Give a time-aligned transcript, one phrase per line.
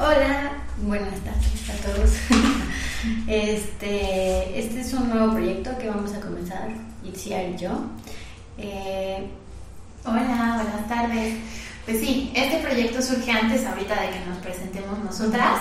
[0.00, 2.10] Hola, buenas tardes a todos.
[3.28, 6.68] Este, este es un nuevo proyecto que vamos a comenzar,
[7.04, 7.70] Itzia y yo.
[8.58, 9.28] Eh,
[10.04, 11.34] Hola, buenas tardes.
[11.84, 15.60] Pues sí, este proyecto surge antes ahorita de que nos presentemos nosotras.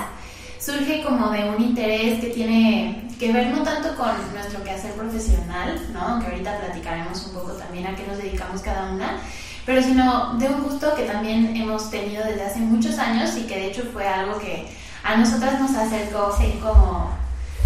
[0.59, 5.81] Surge como de un interés que tiene que ver no tanto con nuestro quehacer profesional,
[5.93, 6.19] ¿no?
[6.19, 9.19] que ahorita platicaremos un poco también a qué nos dedicamos cada una,
[9.67, 13.55] pero sino de un gusto que también hemos tenido desde hace muchos años y que
[13.55, 14.65] de hecho fue algo que
[15.03, 17.11] a nosotras nos acercó como,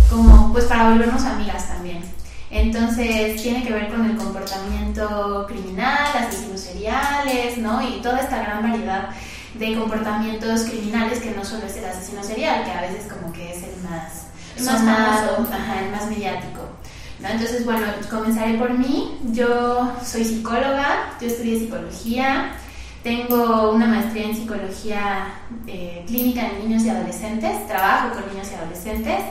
[0.10, 2.02] como pues para volvernos amigas también.
[2.50, 7.88] Entonces tiene que ver con el comportamiento criminal, asesinos seriales, ¿no?
[7.88, 9.10] Y toda esta gran variedad
[9.54, 13.52] de comportamientos criminales que no solo es el asesino serial, que a veces como que
[13.52, 14.26] es el más
[14.58, 16.81] sonado, el más mediático.
[17.22, 17.30] ¿No?
[17.30, 19.18] Entonces, bueno, comenzaré por mí.
[19.32, 22.54] Yo soy psicóloga, yo estudié psicología,
[23.04, 25.34] tengo una maestría en psicología
[25.68, 29.22] eh, clínica en niños y adolescentes, trabajo con niños y adolescentes.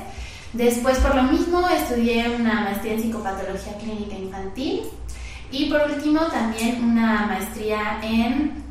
[0.53, 4.83] Después, por lo mismo, estudié una maestría en psicopatología clínica infantil
[5.53, 8.65] y por último también una maestría en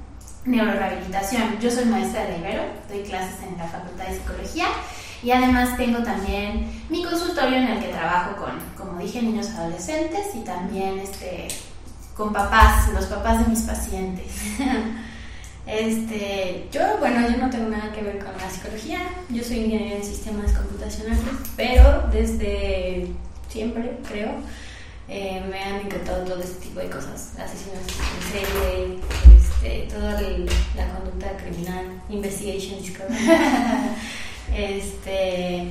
[0.45, 1.59] neurorehabilitación.
[1.61, 4.65] Yo soy maestra de Ibero, doy clases en la Facultad de Psicología
[5.21, 10.35] y además tengo también mi consultorio en el que trabajo con, como dije, niños adolescentes
[10.35, 11.47] y también este,
[12.15, 14.31] con papás, los papás de mis pacientes.
[15.67, 19.97] Este, yo, bueno, yo no tengo nada que ver con la psicología, yo soy ingeniero
[19.97, 21.19] en sistemas computacionales,
[21.55, 23.11] pero desde
[23.49, 24.31] siempre, creo,
[25.07, 28.99] eh, me han encantado todo este tipo de cosas, asesinos en serie,
[29.37, 30.19] este, toda
[30.75, 32.79] la conducta criminal, investigation
[34.55, 35.67] este,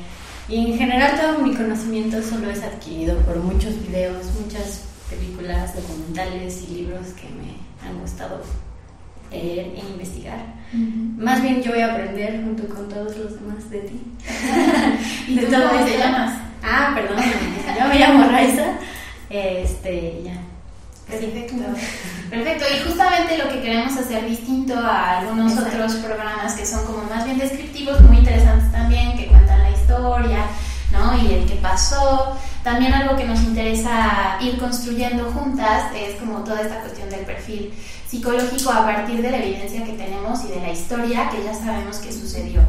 [0.49, 6.65] y en general todo mi conocimiento solo es adquirido por muchos videos, muchas películas, documentales
[6.69, 8.43] y libros que me han gustado
[9.31, 10.39] leer e investigar.
[10.73, 14.01] Más bien yo voy a aprender junto con todos los demás de ti.
[15.29, 16.39] ¿Y de todo cómo te llamas?
[16.63, 17.23] Ah, perdón,
[17.79, 18.79] yo me llamo Raiza.
[19.31, 20.48] Este, ya.
[21.09, 21.65] Perfecto.
[22.29, 22.65] Perfecto.
[22.75, 27.25] Y justamente lo que queremos hacer distinto a algunos otros programas que son como más
[27.25, 30.45] bien descriptivos, muy interesantes también, que cuentan la historia,
[30.93, 31.17] ¿no?
[31.17, 32.37] Y el que pasó.
[32.63, 37.73] También algo que nos interesa ir construyendo juntas es como toda esta cuestión del perfil
[38.07, 41.99] psicológico a partir de la evidencia que tenemos y de la historia que ya sabemos
[41.99, 42.61] que sucedió.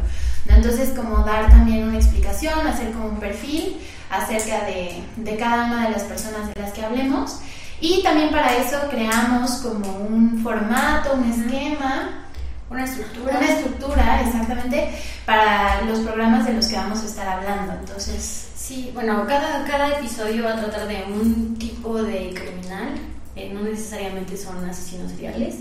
[0.48, 3.76] Entonces, como dar también una explicación, hacer como un perfil
[4.10, 7.40] acerca de, de cada una de las personas de las que hablemos.
[7.80, 12.26] Y también para eso creamos como un formato, un esquema,
[12.68, 13.38] una estructura.
[13.38, 17.72] Una estructura, exactamente, para los programas de los que vamos a estar hablando.
[17.74, 22.94] Entonces, sí, bueno, cada, cada episodio va a tratar de un tipo de criminal
[23.36, 25.56] eh, no necesariamente son asesinos seriales.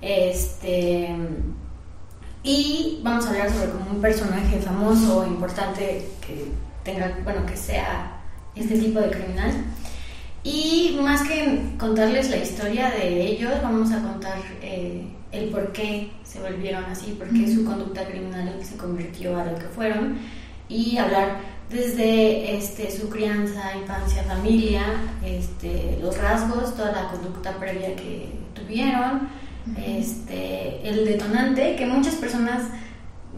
[0.00, 1.08] Este,
[2.42, 6.52] y vamos a hablar sobre como un personaje famoso o importante que
[6.84, 8.20] tenga, bueno, que sea
[8.54, 9.52] este tipo de criminal.
[10.46, 15.02] Y más que contarles la historia de ellos, vamos a contar eh,
[15.32, 19.58] el por qué se volvieron así, por qué su conducta criminal se convirtió a lo
[19.58, 20.18] que fueron.
[20.68, 24.84] Y hablar desde este, su crianza, infancia, familia,
[25.24, 29.28] este, los rasgos, toda la conducta previa que tuvieron,
[29.84, 32.62] este, el detonante, que muchas personas,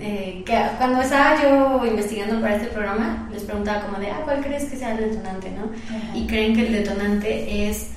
[0.01, 4.43] eh, que cuando estaba yo investigando para este programa, les preguntaba como de, ah, ¿cuál
[4.43, 5.51] crees que sea el detonante?
[5.51, 5.71] ¿no?
[6.19, 7.91] Y creen que el detonante es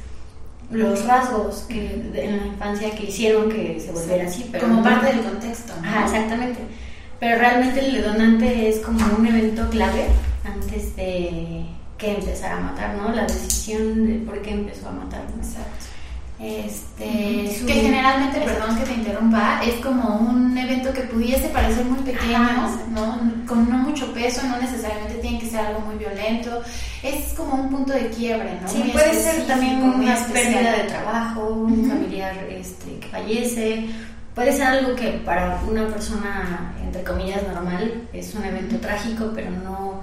[0.71, 4.47] los rasgos que en la infancia que hicieron que se volviera así.
[4.51, 5.73] Pero como parte del contexto.
[5.81, 6.05] ¿no?
[6.05, 6.59] exactamente
[7.21, 10.07] pero realmente el detonante es como un evento clave
[10.43, 11.65] antes de
[11.99, 13.11] que empezara a matar, ¿no?
[13.11, 15.21] La decisión de por qué empezó a matar.
[15.37, 15.85] Exacto.
[16.43, 21.99] Este, Que generalmente, perdón que te interrumpa, es como un evento que pudiese parecer muy
[21.99, 22.39] pequeño,
[22.89, 23.19] ¿no?
[23.45, 26.63] con no mucho peso, no necesariamente tiene que ser algo muy violento,
[27.03, 28.67] es como un punto de quiebre, ¿no?
[28.67, 33.89] Sí, puede ser también una pérdida de trabajo, un familiar este, que fallece,
[34.33, 39.51] puede ser algo que para una persona, entre comillas, normal, es un evento trágico, pero
[39.51, 40.01] no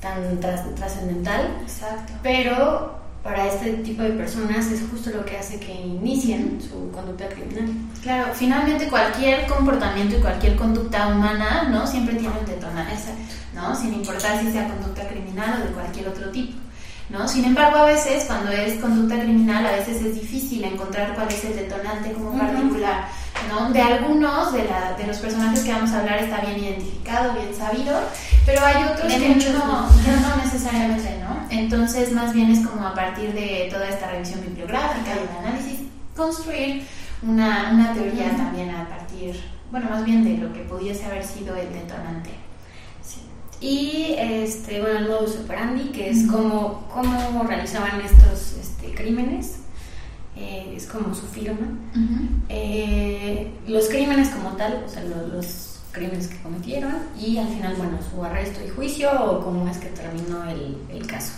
[0.00, 1.58] tan trascendental.
[1.62, 2.14] Exacto.
[2.22, 7.28] Pero para este tipo de personas es justo lo que hace que inicien su conducta
[7.28, 7.68] criminal.
[8.02, 11.86] Claro, finalmente cualquier comportamiento y cualquier conducta humana, ¿no?
[11.86, 12.94] Siempre tiene un detonante,
[13.54, 13.74] ¿no?
[13.74, 16.56] Sin importar si sea conducta criminal o de cualquier otro tipo.
[17.10, 17.26] ¿No?
[17.26, 21.42] Sin embargo, a veces cuando es conducta criminal, a veces es difícil encontrar cuál es
[21.42, 23.08] el detonante como particular.
[23.48, 23.70] ¿No?
[23.72, 27.54] De algunos de, la, de, los personajes que vamos a hablar está bien identificado, bien
[27.54, 28.00] sabido,
[28.46, 31.46] pero hay otros que no, no, necesariamente, ¿no?
[31.50, 35.80] Entonces, más bien es como a partir de toda esta revisión bibliográfica y el análisis,
[36.16, 36.86] construir
[37.22, 39.40] una, una teoría también a partir,
[39.70, 42.30] bueno, más bien de lo que pudiese haber sido el detonante.
[43.02, 43.20] Sí.
[43.60, 49.57] Y este, bueno, el modus operandi, que es cómo, cómo realizaban estos este, crímenes,
[50.38, 51.66] eh, es como su firma.
[52.48, 57.74] Eh, los crímenes como tal, o sea, los, los crímenes que cometieron y al final,
[57.76, 61.32] bueno, su arresto y juicio o cómo es que terminó el, el caso.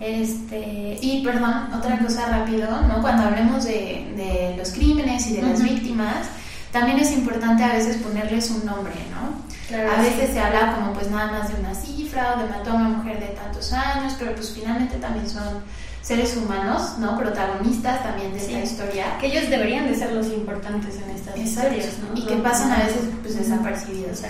[0.00, 0.98] este...
[1.00, 3.00] Y perdón, otra cosa rápido, ¿no?
[3.00, 6.26] Cuando hablemos de, de los crímenes y de las víctimas,
[6.72, 9.50] también es importante a veces ponerles un nombre, ¿no?
[9.76, 12.74] a veces se habla como pues nada más de una cifra o de mató a
[12.74, 15.62] una mujer de tantos años, pero pues finalmente también son
[16.02, 17.18] seres humanos, ¿no?
[17.18, 19.18] Protagonistas también de esta historia.
[19.18, 22.18] Que ellos deberían de ser los importantes en estas historias, ¿no?
[22.18, 24.22] Y que pasan a veces pues desapercibidos,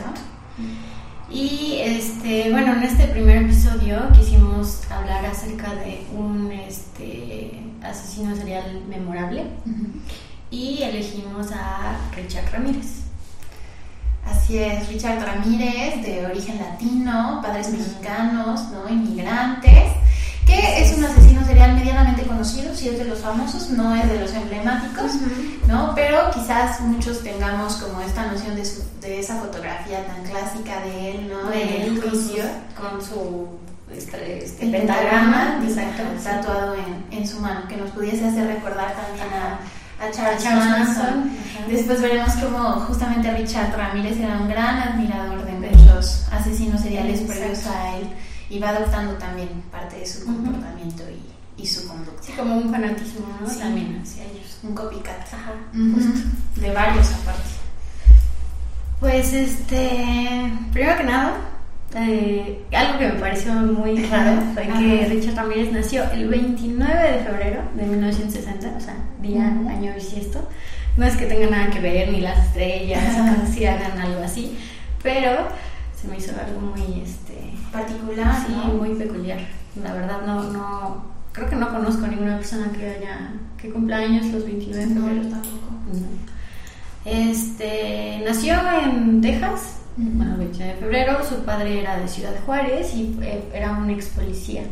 [1.31, 8.83] Y este, bueno, en este primer episodio quisimos hablar acerca de un este, asesino serial
[8.89, 9.45] memorable
[10.51, 13.05] y elegimos a Richard Ramírez.
[14.27, 18.89] Así es, Richard Ramírez, de origen latino, padres mexicanos, ¿no?
[18.89, 19.90] Inmigrantes
[20.61, 24.21] que es un asesino serial medianamente conocido, si es de los famosos, no es de
[24.21, 25.13] los emblemáticos,
[25.67, 25.95] ¿no?
[25.95, 28.69] Pero quizás muchos tengamos como esta noción de,
[29.01, 31.51] de esa fotografía tan clásica de él, ¿no?
[31.51, 33.49] De él con, con su
[33.95, 39.27] este, este pentagrama, exacto, tatuado en, en, su mano, que nos pudiese hacer recordar también
[39.33, 39.59] a
[40.01, 41.31] a Charles, Manson.
[41.69, 47.67] Después veremos cómo justamente Richard Ramírez era un gran admirador de muchos asesinos seriales previos
[47.67, 48.09] a él
[48.51, 52.21] y va adoptando también parte de su comportamiento y, y, su conducta.
[52.21, 53.47] Sí, como un fanatismo, ¿no?
[53.47, 54.59] También hacia ellos.
[54.65, 55.33] Un copycat.
[55.33, 55.53] Ajá.
[56.57, 57.51] De varios aparte.
[58.99, 61.37] Pues este, primero que nada,
[61.95, 67.25] eh, algo que me pareció muy raro fue que Richard Ramírez nació el 29 de
[67.25, 70.47] febrero de 1960, o sea, día, año bisiesto.
[70.97, 73.03] No es que tenga nada que ver ni las estrellas,
[73.55, 74.59] si hagan algo así,
[75.03, 75.49] pero
[76.01, 79.41] se me hizo algo muy este particular sí muy peculiar.
[79.83, 83.99] La verdad no no creo que no conozco a ninguna persona que haya que cumpla
[83.99, 85.29] años los 29 de febrero.
[85.29, 85.71] tampoco.
[87.05, 92.95] Este nació en Texas bueno el 29 de febrero su padre era de Ciudad Juárez
[92.95, 93.19] y
[93.53, 94.63] era un ex policía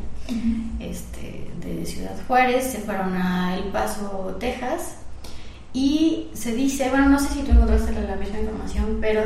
[0.80, 4.96] este de Ciudad Juárez se fueron a El Paso Texas
[5.72, 9.22] y se dice bueno no sé si tú encontraste la misma información pero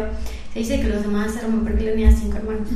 [0.52, 2.68] se dice que los demás hermanos, porque él tenía cinco hermanos,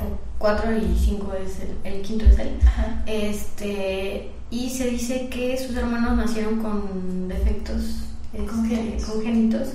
[0.00, 2.58] o cuatro y cinco es el, el quinto es él.
[3.06, 9.68] Este, y se dice que sus hermanos nacieron con defectos este, congénitos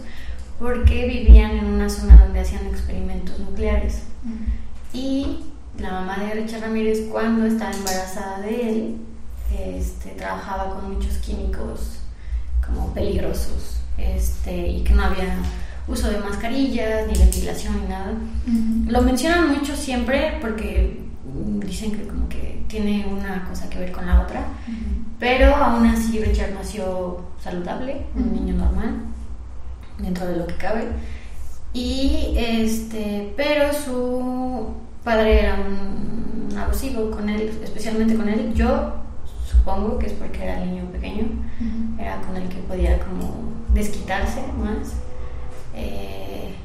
[0.60, 4.04] porque vivían en una zona donde hacían experimentos nucleares.
[4.94, 5.40] Y
[5.78, 8.98] la mamá de Richard Ramírez, cuando estaba embarazada de él,
[9.52, 12.00] este, trabajaba con muchos químicos
[12.66, 15.38] como peligrosos este, y que no había
[15.88, 18.14] uso de mascarillas, ni ventilación, ni nada.
[18.88, 21.02] Lo mencionan mucho siempre porque
[21.66, 24.46] dicen que como que tiene una cosa que ver con la otra,
[25.20, 29.02] pero aún así Richard nació saludable, un niño normal,
[30.00, 30.88] dentro de lo que cabe.
[31.74, 38.54] Y este, pero su padre era un abusivo con él, especialmente con él.
[38.54, 38.94] Yo
[39.50, 41.26] supongo que es porque era el niño pequeño,
[42.00, 44.94] era con el que podía como desquitarse más.
[45.76, 46.56] Eh,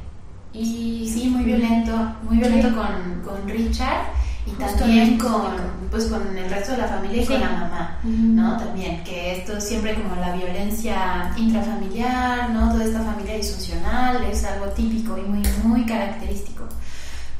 [0.52, 4.12] y sí, muy violento, muy violento con, con Richard
[4.46, 5.52] y también con,
[5.90, 8.56] pues, con el resto de la familia y con la mamá, ¿no?
[8.56, 12.72] También, que esto siempre como la violencia intrafamiliar, ¿no?
[12.72, 16.64] Toda esta familia disfuncional es algo típico y muy, muy característico,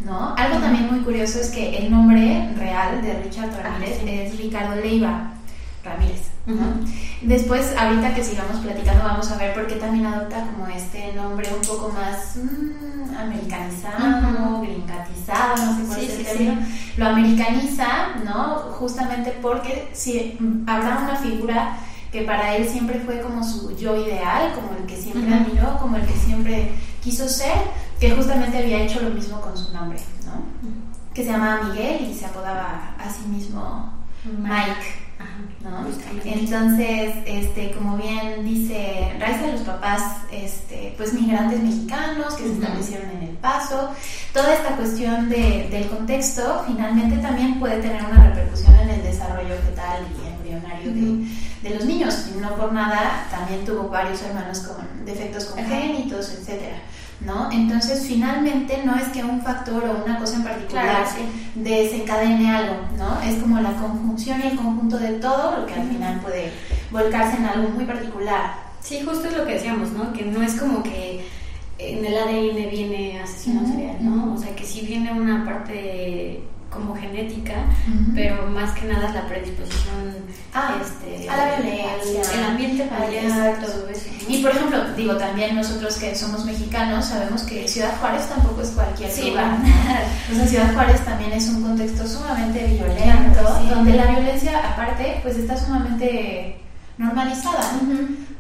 [0.01, 0.35] ¿no?
[0.37, 5.33] Algo también muy curioso es que el nombre real de Richard Ramírez es Ricardo Leiva
[5.89, 6.29] Ramírez.
[7.21, 11.47] Después, ahorita que sigamos platicando, vamos a ver por qué también adopta como este nombre
[11.53, 16.59] un poco más mm, americanizado, gringatizado, no sé cuál es el
[16.97, 18.57] Lo americaniza, ¿no?
[18.79, 21.77] Justamente porque si habrá una figura
[22.11, 25.97] que para él siempre fue como su yo ideal, como el que siempre admiró, como
[25.97, 27.57] el que siempre quiso ser,
[28.01, 30.73] que justamente había hecho lo mismo con su nombre, ¿no?
[31.13, 33.93] Que se llamaba Miguel y se apodaba a sí mismo
[34.25, 35.08] Mike.
[36.25, 43.11] Entonces, este, como bien dice Raiza, los papás, este, pues migrantes mexicanos que se establecieron
[43.11, 43.91] en El Paso,
[44.33, 49.55] toda esta cuestión de, del contexto finalmente también puede tener una repercusión en el desarrollo
[49.67, 52.27] fetal y embrionario de, de, los niños.
[52.41, 56.79] No por nada, también tuvo varios hermanos con defectos congénitos, etcétera.
[57.21, 57.51] ¿No?
[57.51, 61.07] Entonces, finalmente no es que un factor o una cosa en particular
[61.55, 63.21] desencadene algo, ¿no?
[63.23, 66.53] Es como la conjunción y el conjunto de todo lo que al final puede
[66.91, 70.13] volcarse en algo muy particular, Sí, justo es lo que decíamos, ¿no?
[70.13, 71.25] Que no es como que
[71.79, 74.35] en el ADN viene asesino serial, ¿no?
[74.35, 76.43] O sea, que sí viene una parte
[76.79, 77.55] como genética,
[78.15, 80.15] pero más que nada es la predisposición
[80.55, 84.09] ah, este, a la violencia, el ambiente familiar, todo eso.
[84.29, 88.71] Y por ejemplo, digo, también nosotros que somos mexicanos sabemos que Ciudad Juárez tampoco es
[88.71, 89.59] cualquier lugar.
[90.31, 95.37] o sea, Ciudad Juárez también es un contexto sumamente violento, donde la violencia aparte pues
[95.37, 96.57] está sumamente
[96.99, 97.73] normalizada.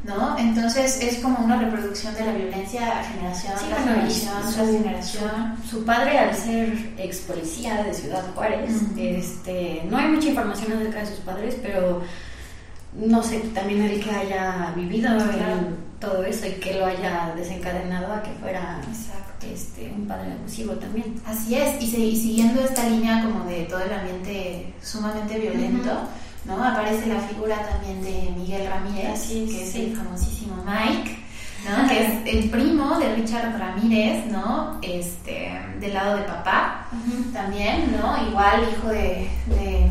[0.05, 0.39] ¿no?
[0.39, 5.57] Entonces es como una reproducción de la violencia generación tras generación generación.
[5.69, 11.01] Su padre, al ser ex policía de Ciudad Juárez, este, no hay mucha información acerca
[11.01, 12.03] de sus padres, pero
[12.95, 15.11] no sé, también el que haya vivido
[16.01, 18.81] todo eso y que lo haya desencadenado a que fuera
[19.53, 21.21] este, un padre abusivo también.
[21.27, 26.09] Así es, y, siguiendo esta línea como de todo el ambiente sumamente violento.
[26.45, 26.63] ¿No?
[26.63, 31.19] Aparece la figura también de Miguel Ramírez, que es el famosísimo Mike,
[31.69, 31.89] ¿no?
[31.89, 34.79] que es el primo de Richard Ramírez, ¿no?
[34.83, 36.87] Este, del lado de papá,
[37.33, 38.29] también, ¿no?
[38.29, 39.29] Igual hijo de,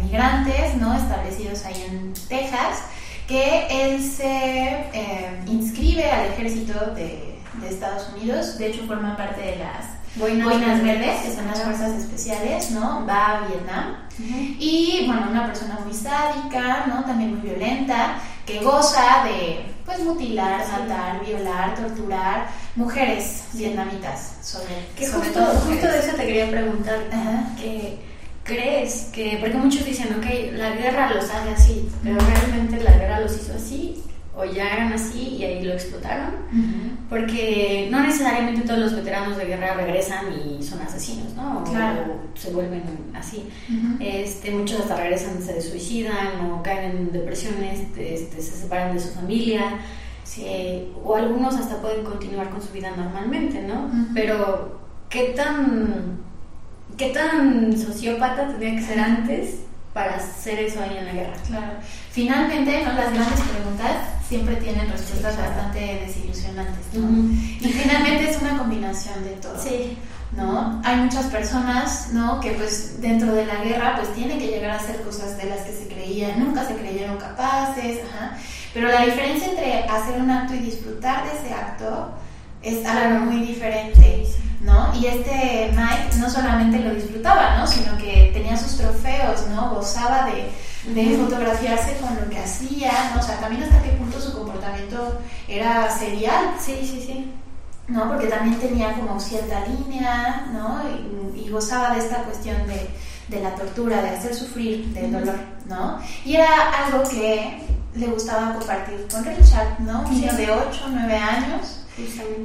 [0.04, 0.94] migrantes, ¿no?
[0.94, 2.84] Establecidos ahí en Texas,
[3.28, 9.42] que él se eh, inscribe al ejército de, de Estados Unidos, de hecho forma parte
[9.42, 13.06] de las Boinas, Verdes, que son las fuerzas especiales, ¿no?
[13.06, 13.96] Va a Vietnam.
[14.60, 17.04] Y bueno, una persona muy sádica, ¿no?
[17.06, 25.08] También muy violenta, que goza de, pues, mutilar, matar, violar, torturar mujeres vietnamitas, sobre, que
[25.08, 27.00] justo, justo de eso te quería preguntar,
[27.60, 28.00] que
[28.44, 33.20] crees que, porque muchos dicen, ok, la guerra los hace así, pero realmente la guerra
[33.20, 34.04] los hizo así,
[34.38, 36.36] o ya eran así y ahí lo explotaron,
[37.10, 41.64] porque no necesariamente todos los veteranos de guerra regresan y son asesinos, ¿no?
[41.64, 41.66] O
[42.36, 42.84] se vuelven
[43.16, 43.50] así.
[44.00, 49.10] este, muchos hasta regresan, se suicidan o caen en depresiones, este, se separan de su
[49.10, 49.80] familia,
[50.40, 53.90] eh, o algunos hasta pueden continuar con su vida normalmente, ¿no?
[54.14, 54.80] Pero,
[55.10, 56.20] ¿qué tan,
[56.96, 59.67] ¿qué tan sociópata tenía que ser antes
[59.98, 61.34] para hacer eso ahí en la guerra?
[61.48, 61.74] Claro.
[62.12, 62.94] Finalmente, ¿no?
[62.94, 63.94] las grandes preguntas
[64.30, 67.34] siempre tienen respuestas bastante desilusionantes, ¿no?
[67.60, 69.60] Y finalmente es una combinación de todo.
[69.60, 69.98] Sí.
[70.34, 70.82] ¿no?
[70.84, 72.40] Hay muchas personas, ¿no?
[72.42, 75.62] Que pues dentro de la guerra pues tienen que llegar a hacer cosas de las
[75.62, 78.38] que se creían, nunca se creyeron capaces, ajá.
[78.76, 82.12] Pero la diferencia entre hacer un acto y disfrutar de ese acto
[82.62, 84.28] es algo muy diferente,
[84.62, 84.94] ¿no?
[84.96, 87.68] Y este Mike no solamente lo disfrutaba, ¿no?
[87.68, 89.76] Sino que tenía sus trofeos, ¿no?
[89.76, 90.52] Gozaba de
[90.94, 93.20] de fotografiarse con lo que hacía, ¿no?
[93.20, 96.56] O sea, también hasta qué punto su comportamiento era serial.
[96.60, 97.32] Sí, sí, sí.
[97.88, 98.08] ¿No?
[98.08, 100.82] Porque también tenía como cierta línea, ¿no?
[100.90, 102.90] Y, gozaba de esta cuestión de,
[103.30, 105.98] de, la tortura, de hacer sufrir, del dolor, ¿no?
[106.26, 107.64] Y era algo que
[107.96, 110.02] le gustaba compartir con Richard, ¿no?
[110.02, 111.87] Un niño de 8 o 9 años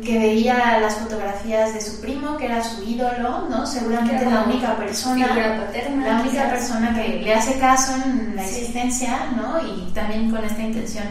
[0.03, 3.67] que veía las fotografías de su primo, que era su ídolo, ¿no?
[3.67, 9.61] Seguramente la única persona, la única persona que le hace caso en la existencia, ¿no?
[9.61, 11.05] Y también con esta intención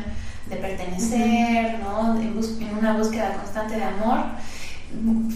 [0.49, 2.19] de pertenecer, ¿no?
[2.19, 4.25] En, en, una búsqueda constante de amor,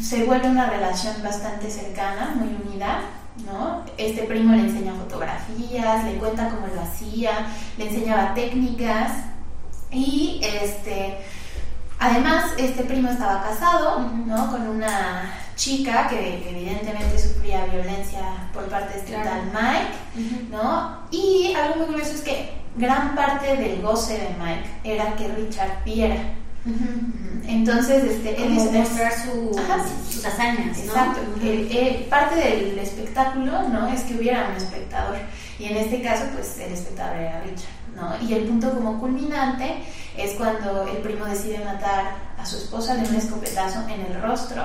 [0.01, 3.01] se vuelve una relación bastante cercana, muy unida.
[3.45, 3.83] ¿No?
[3.97, 7.47] Este primo le enseña fotografías, le cuenta cómo lo hacía,
[7.77, 9.11] le enseñaba técnicas
[9.91, 11.17] y este
[11.99, 14.51] Además, este primo estaba casado, ¿no?
[14.51, 18.21] Con una chica que evidentemente sufría violencia
[18.53, 20.99] por parte de este tal Mike, ¿no?
[21.11, 25.83] Y algo muy curioso es que gran parte del goce de Mike era que Richard
[25.85, 26.17] viera.
[27.47, 31.19] Entonces, este, él mostrar sus hazañas, Exacto.
[32.09, 33.87] parte del espectáculo, ¿no?
[33.87, 35.17] Es que hubiera un espectador.
[35.59, 38.15] Y en este caso, pues el espectador era Richard, ¿no?
[38.27, 39.83] Y el punto como culminante
[40.17, 44.63] es cuando el primo decide matar a su esposa de un escopetazo en el rostro.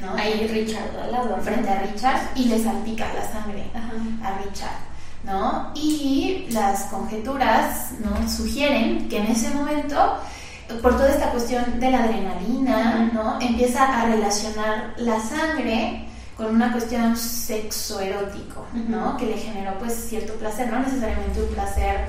[0.00, 0.14] ¿no?
[0.14, 1.36] Ahí Richard al lado.
[1.40, 3.64] Frente a Richard y le salpica la sangre
[4.22, 4.78] a Richard.
[5.24, 5.72] ¿no?
[5.74, 8.28] Y las conjeturas ¿no?
[8.28, 10.18] sugieren que en ese momento,
[10.82, 13.40] por toda esta cuestión de la adrenalina, ¿no?
[13.40, 16.06] empieza a relacionar la sangre
[16.36, 19.16] con una cuestión sexoerótico, ¿no?
[19.16, 22.06] Que le generó pues cierto placer, no necesariamente un placer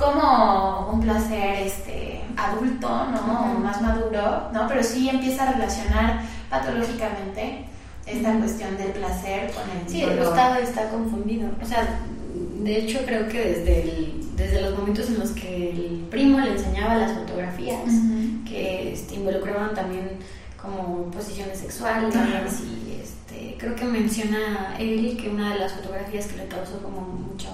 [0.00, 3.58] como un placer este, adulto, ¿no?
[3.60, 4.66] más maduro, ¿no?
[4.66, 7.66] Pero sí empieza a relacionar patológicamente
[8.06, 11.50] esta cuestión del placer con el Sí, el estado está confundido.
[11.62, 12.00] O sea,
[12.62, 16.94] de hecho creo que desde, desde los momentos en los que el primo le enseñaba
[16.94, 17.92] las fotografías,
[18.48, 20.12] que este, involucraban también
[20.60, 22.14] como posiciones sexuales
[22.60, 27.02] y este, creo que menciona él que una de las fotografías que le causó como
[27.02, 27.48] mucho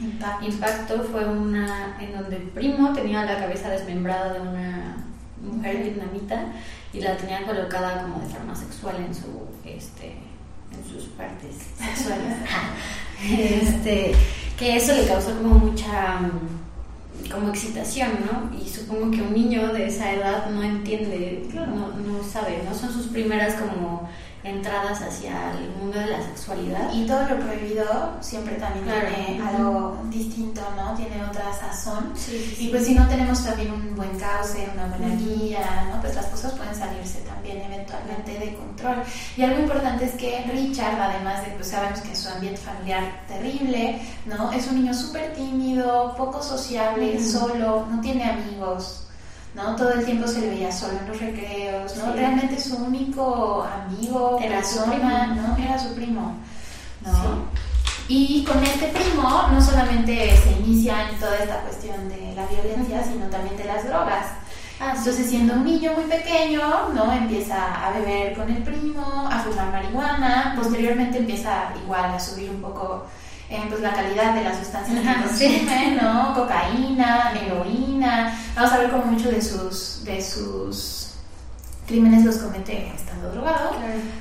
[0.00, 4.96] impacto, fue una en donde el primo tenía la cabeza desmembrada de una
[5.42, 6.46] mujer bonita
[6.92, 10.16] y la tenía colocada como de forma sexual en su este
[10.72, 12.36] en sus partes sexuales.
[13.22, 14.12] Este
[14.58, 16.20] que eso le causó como mucha
[17.30, 18.58] como excitación, ¿no?
[18.58, 22.90] Y supongo que un niño de esa edad no entiende, no, no sabe, no son
[22.92, 24.08] sus primeras como
[24.42, 26.92] entradas hacia el mundo de la sexualidad.
[26.92, 30.94] Y todo lo prohibido siempre también tiene algo distinto, ¿no?
[30.94, 32.12] Tiene otra sazón.
[32.58, 36.00] Y pues si no tenemos también un buen cauce, una buena guía, ¿no?
[36.00, 39.02] Pues las cosas pueden salirse también eventualmente de control.
[39.36, 44.00] Y algo importante es que Richard, además de, pues sabemos que su ambiente familiar terrible,
[44.26, 44.50] ¿no?
[44.52, 49.09] Es un niño súper tímido, poco sociable, solo, no tiene amigos.
[49.54, 49.76] ¿No?
[49.76, 52.12] Todo el tiempo se le veía solo en los recreos, ¿no?
[52.12, 55.08] Realmente su único amigo, era su primo.
[55.08, 55.56] ¿no?
[55.56, 56.34] Era su primo,
[57.04, 57.50] ¿no?
[58.08, 63.04] Y con este primo no solamente se inicia en toda esta cuestión de la violencia,
[63.04, 64.26] sino también de las drogas.
[64.80, 67.12] Ah, Entonces, siendo un niño muy pequeño, ¿no?
[67.12, 72.62] Empieza a beber con el primo, a fumar marihuana, posteriormente empieza igual a subir un
[72.62, 73.06] poco
[73.50, 76.34] eh, pues la calidad de las sustancias que consume, ¿no?
[76.34, 78.38] Cocaína, heroína.
[78.54, 81.10] Vamos a ver cómo mucho de sus, de sus
[81.84, 83.72] crímenes los comete estando drogado,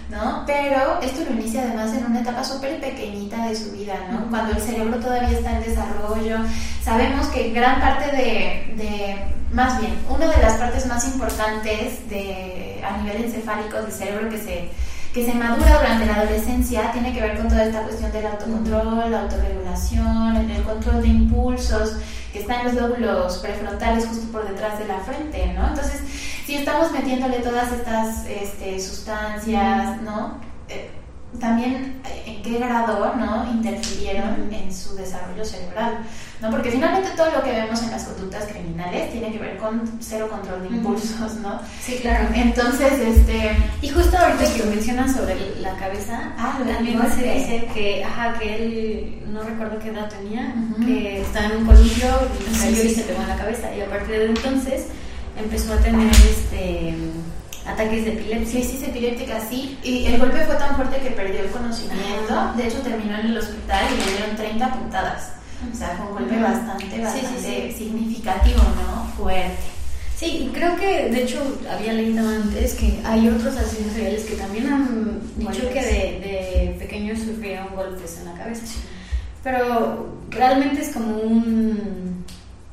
[0.09, 0.43] ¿no?
[0.47, 4.27] Pero esto lo inicia además en una etapa súper pequeñita de su vida, ¿no?
[4.31, 6.37] Cuando el cerebro todavía está en desarrollo.
[6.83, 12.83] Sabemos que gran parte de, de, más bien, una de las partes más importantes de,
[12.83, 14.69] a nivel encefálico del cerebro que se
[15.13, 19.11] que se madura durante la adolescencia tiene que ver con toda esta cuestión del autocontrol,
[19.11, 21.97] la autorregulación, el control de impulsos,
[22.31, 25.69] que está en los lóbulos prefrontales justo por detrás de la frente, ¿no?
[25.69, 26.01] Entonces,
[26.45, 30.37] si estamos metiéndole todas estas este, sustancias, ¿no?
[30.67, 30.91] Eh,
[31.39, 33.51] también eh, en qué grado ¿no?
[33.51, 35.99] interfirieron en su desarrollo cerebral.
[36.41, 36.49] ¿no?
[36.49, 40.27] Porque finalmente todo lo que vemos en las conductas criminales tiene que ver con cero
[40.29, 41.59] control de impulsos, ¿no?
[41.81, 42.29] Sí, claro.
[42.33, 43.57] Entonces, este...
[43.81, 48.39] Y justo ahorita que lo mencionas sobre la cabeza, ah, también se dice que, ajá,
[48.39, 52.07] que él, no recuerdo qué edad tenía, que estaba en un colegio
[52.49, 53.75] y salió y se pegó en la cabeza.
[53.75, 54.87] Y a partir de entonces
[55.37, 56.95] empezó a tener este
[57.65, 58.59] ataques de epilepsia.
[58.59, 59.77] Crisis epiléptica, sí.
[59.83, 62.53] Y el golpe fue tan fuerte que perdió el conocimiento.
[62.55, 65.31] De hecho, terminó en el hospital y le dieron 30 puntadas.
[65.71, 69.05] O sea, fue un golpe bastante, bastante significativo, ¿no?
[69.17, 69.79] Fuerte.
[70.15, 71.41] Sí, creo que de hecho
[71.71, 76.75] había leído antes que hay otros asesinos seriales que también han dicho que de, de,
[76.77, 78.65] pequeños sufrieron golpes en la cabeza.
[79.43, 82.25] Pero realmente es como un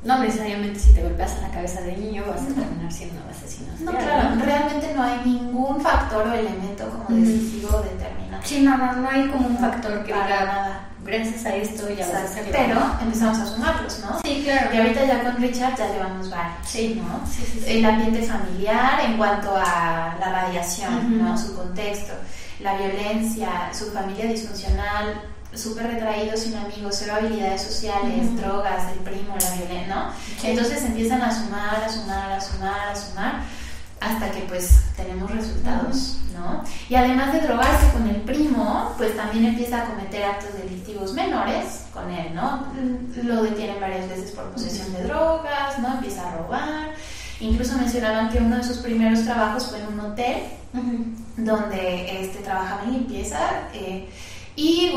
[0.07, 3.67] no necesariamente si te golpeas en la cabeza de niño vas a terminar siendo asesino.
[3.81, 8.47] No, claro, realmente no hay ningún factor o elemento como decisivo determinante.
[8.47, 10.89] Sí, no, no, no hay como un factor que diga nada.
[11.03, 12.51] Gracias a esto ya vas a hacerlo.
[12.53, 14.19] Pero empezamos a sumarlos, ¿no?
[14.23, 14.73] Sí, claro.
[14.73, 16.67] Y ahorita ya con Richard ya llevamos varios.
[16.67, 17.27] Sí, ¿no?
[17.29, 21.37] Sí, sí, El ambiente familiar en cuanto a la radiación, ¿no?
[21.37, 22.13] Su contexto,
[22.61, 25.21] la violencia, su familia disfuncional,
[25.57, 30.11] súper retraído, sin amigos, cero habilidades sociales, drogas, el primo, la violencia, ¿no?
[30.43, 33.41] Entonces empiezan a sumar, a sumar, a sumar, a sumar,
[33.99, 36.63] hasta que pues tenemos resultados, ¿no?
[36.89, 41.85] Y además de drogarse con el primo, pues también empieza a cometer actos delictivos menores
[41.93, 42.67] con él, ¿no?
[43.23, 45.95] Lo detienen varias veces por posesión de drogas, ¿no?
[45.95, 46.91] Empieza a robar.
[47.39, 50.43] Incluso mencionaban que uno de sus primeros trabajos fue en un hotel
[51.37, 53.39] donde este, trabajaba en limpieza.
[53.73, 54.07] Eh,
[54.57, 54.91] y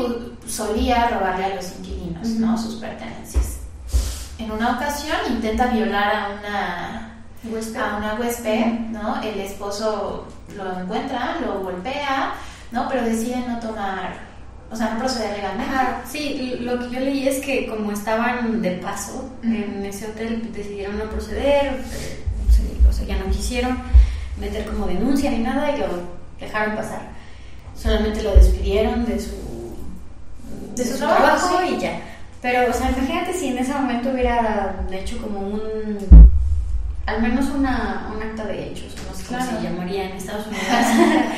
[0.47, 2.57] solía robarle a los inquilinos ¿no?
[2.57, 3.59] sus pertenencias.
[4.39, 9.21] En una ocasión intenta violar a una huésped, a una huésped ¿no?
[9.21, 12.33] el esposo lo encuentra, lo golpea,
[12.71, 12.89] ¿no?
[12.89, 14.15] pero decide no tomar,
[14.71, 15.75] o sea, no proceder legalmente.
[16.11, 20.97] sí, lo que yo leí es que como estaban de paso en ese hotel, decidieron
[20.97, 22.23] no proceder, eh,
[22.89, 23.77] o sea, ya no quisieron
[24.39, 25.87] meter como denuncia ni nada y lo
[26.39, 27.20] dejaron pasar
[27.81, 29.35] solamente lo despidieron de su,
[30.75, 31.99] de su trabajo y ya.
[32.41, 35.97] Pero, o sea, imagínate si en ese momento hubiera hecho como un,
[37.05, 40.65] al menos una, un acto de hechos, no sé cómo se llamaría en Estados Unidos.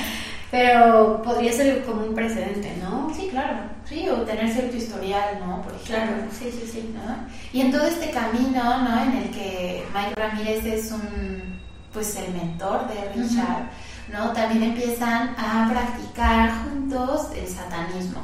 [0.52, 3.12] Pero podría ser como un precedente, ¿no?
[3.16, 3.58] Sí, claro.
[3.86, 5.64] Sí, o tener cierto historial, ¿no?
[5.64, 6.94] Por claro, sí, sí, sí.
[6.94, 7.28] ¿no?
[7.52, 9.04] Y en todo este camino, ¿no?
[9.04, 11.60] En el que Mike Ramírez es un,
[11.92, 13.72] pues, el mentor de Richard.
[14.12, 14.32] ¿No?
[14.34, 18.22] También empiezan a practicar juntos el satanismo,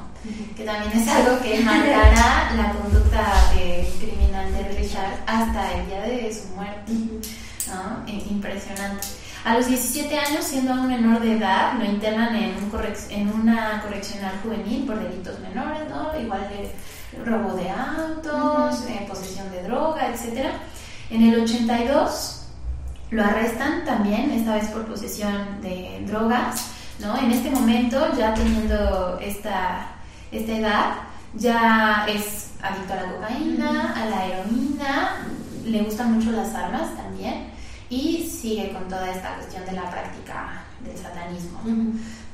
[0.55, 6.33] que también es algo que marcará la conducta criminal de Richard hasta el día de
[6.33, 6.91] su muerte.
[7.67, 8.11] ¿no?
[8.11, 9.07] Impresionante.
[9.45, 12.71] A los 17 años, siendo un menor de edad, lo internan en, un
[13.09, 16.19] en una correccional juvenil por delitos menores, ¿no?
[16.19, 16.71] igual de
[17.23, 20.49] robo de autos, eh, posesión de droga, etc.
[21.09, 22.38] En el 82
[23.11, 26.67] Lo arrestan también, esta vez por posesión de drogas,
[26.99, 27.17] ¿no?
[27.17, 29.93] En este momento, ya teniendo esta,
[30.31, 30.93] esta edad,
[31.33, 35.17] ya es adicto a la cocaína, a la heroína,
[35.65, 37.47] le gustan mucho las armas también
[37.89, 41.61] y sigue con toda esta cuestión de la práctica del satanismo,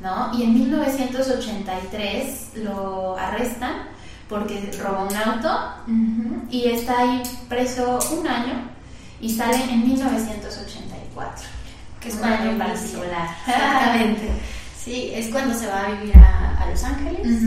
[0.01, 0.38] ¿no?
[0.38, 3.73] Y en 1983 lo arrestan
[4.27, 5.49] porque robó un auto
[6.49, 8.74] y está ahí preso un año
[9.21, 11.47] y sale en 1984,
[11.99, 13.28] que es cuando particular.
[13.47, 14.30] Exactamente.
[14.78, 17.41] Sí, es cuando se va a vivir a, a Los Ángeles.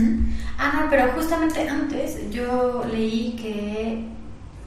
[0.57, 4.03] Ah, no, pero justamente antes yo leí que,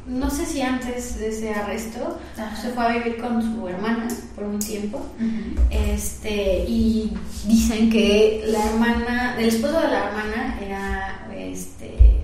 [0.07, 2.57] no sé si antes de ese arresto, Ajá.
[2.57, 5.05] se fue a vivir con su hermana por un tiempo.
[5.69, 7.13] Este, y
[7.47, 12.23] dicen que la hermana, el esposo de la hermana era este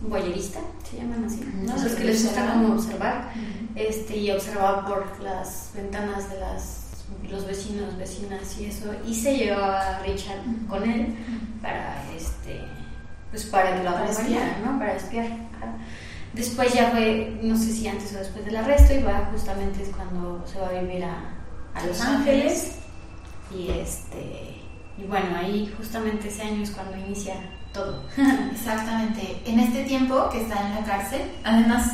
[0.00, 1.76] boyerista, se llaman así, ¿no?
[1.76, 3.30] Los que les gusta como observar,
[3.74, 6.84] este, y observar por las ventanas de las
[7.30, 11.14] los vecinos, vecinas y eso, y se llevó a Richard con él
[11.62, 12.60] para este
[13.30, 14.58] pues para que lo acompañara.
[14.64, 14.78] ¿no?
[14.78, 15.26] Para espiar.
[15.26, 15.76] ajá.
[16.32, 19.88] Después ya fue, no sé si antes o después del arresto, y va justamente es
[19.88, 21.34] cuando se va a vivir a,
[21.74, 22.72] a Los Los Ángeles.
[23.54, 24.58] Y este
[24.98, 27.34] y bueno, ahí justamente ese año es cuando inicia
[27.72, 28.02] todo.
[28.52, 29.40] Exactamente.
[29.46, 31.92] En este tiempo que está en la cárcel, además,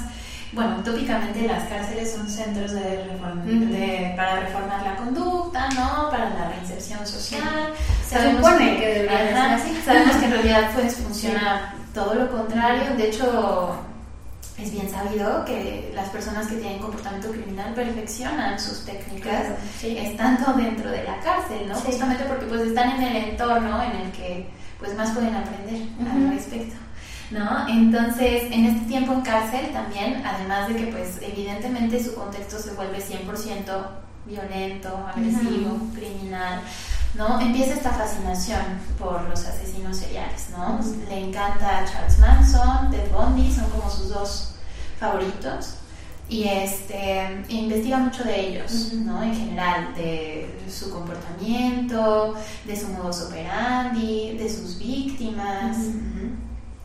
[0.52, 6.08] bueno, tópicamente las cárceles son centros de reforma, de- para reformar la conducta, ¿no?
[6.10, 7.72] Para la reinserción social.
[8.08, 9.80] Se supone que debería ser así.
[9.84, 12.94] Sabemos que en realidad pues funciona todo lo contrario.
[12.96, 13.76] De hecho,
[14.56, 19.98] es bien sabido que las personas que tienen comportamiento criminal perfeccionan sus técnicas Claro, sí.
[19.98, 21.74] estando dentro de la cárcel, ¿no?
[21.74, 21.82] Sí.
[21.86, 24.46] Justamente porque pues están en el entorno en el que
[24.84, 26.76] pues más pueden aprender al respecto.
[27.30, 27.66] ¿No?
[27.68, 32.72] Entonces, en este tiempo en cárcel también, además de que pues evidentemente su contexto se
[32.74, 33.86] vuelve 100%
[34.26, 36.60] violento, agresivo, criminal,
[37.14, 37.40] ¿no?
[37.40, 38.60] Empieza esta fascinación
[38.98, 40.80] por los asesinos seriales, ¿no?
[41.08, 44.54] Le encanta Charles Manson, Ted Bundy, son como sus dos
[45.00, 45.76] favoritos.
[46.28, 48.92] Y este, investiga mucho de ellos.
[48.94, 49.22] ¿no?
[49.22, 52.34] En general, de su comportamiento,
[52.64, 55.76] de su modus operandi, de sus víctimas.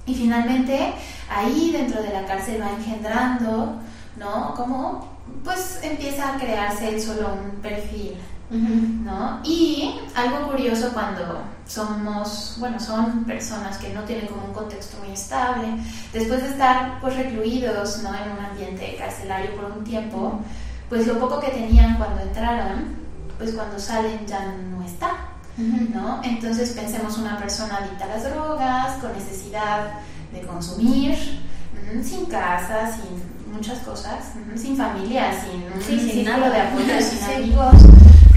[0.06, 0.94] Y finalmente,
[1.30, 3.76] ahí dentro de la cárcel va engendrando,
[4.18, 4.54] ¿no?
[4.56, 5.08] Como,
[5.44, 8.16] pues empieza a crearse él solo un perfil,
[8.50, 9.40] ¿no?
[9.44, 15.14] Y algo curioso cuando somos, bueno, son personas que no tienen como un contexto muy
[15.14, 15.68] estable,
[16.12, 18.10] después de estar pues recluidos, ¿no?
[18.16, 20.40] En un ambiente carcelario por un tiempo,
[20.90, 22.96] pues lo poco que tenían cuando entraron,
[23.38, 25.12] pues cuando salen ya no está,
[25.58, 26.22] ¿no?
[26.24, 29.92] Entonces pensemos una persona adicta a las drogas, con necesidad
[30.34, 31.16] de consumir,
[32.04, 36.50] sin casa, sin muchas cosas, sin familia, sin un Sí, sin círculo nada.
[36.50, 37.34] de apoyo, sin Sí.
[37.36, 37.74] amigos,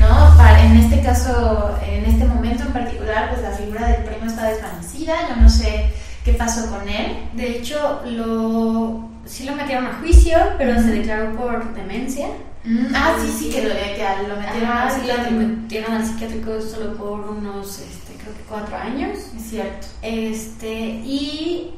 [0.02, 0.36] ¿no?
[0.36, 4.48] Para, en este caso, en este momento en particular, pues la figura del primo está
[4.50, 5.86] desvanecida, yo no sé
[6.24, 7.16] qué pasó con él.
[7.34, 12.28] De hecho, lo sí lo metieron a juicio, pero se declaró por demencia.
[12.64, 15.40] Mm, ah, sí, sí, que lo, que lo metieron Ajá, al sí, lo psiquiátrico.
[15.40, 19.18] metieron al psiquiátrico solo por unos, este, creo que cuatro años.
[19.36, 19.86] Es cierto.
[20.02, 21.74] Este, y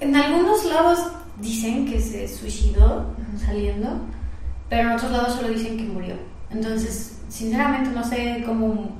[0.00, 0.98] en algunos lados
[1.40, 3.14] dicen que se suicidó
[3.46, 4.00] saliendo,
[4.68, 6.14] pero en otros lados solo dicen que murió.
[6.50, 8.90] Entonces, sinceramente no sé cómo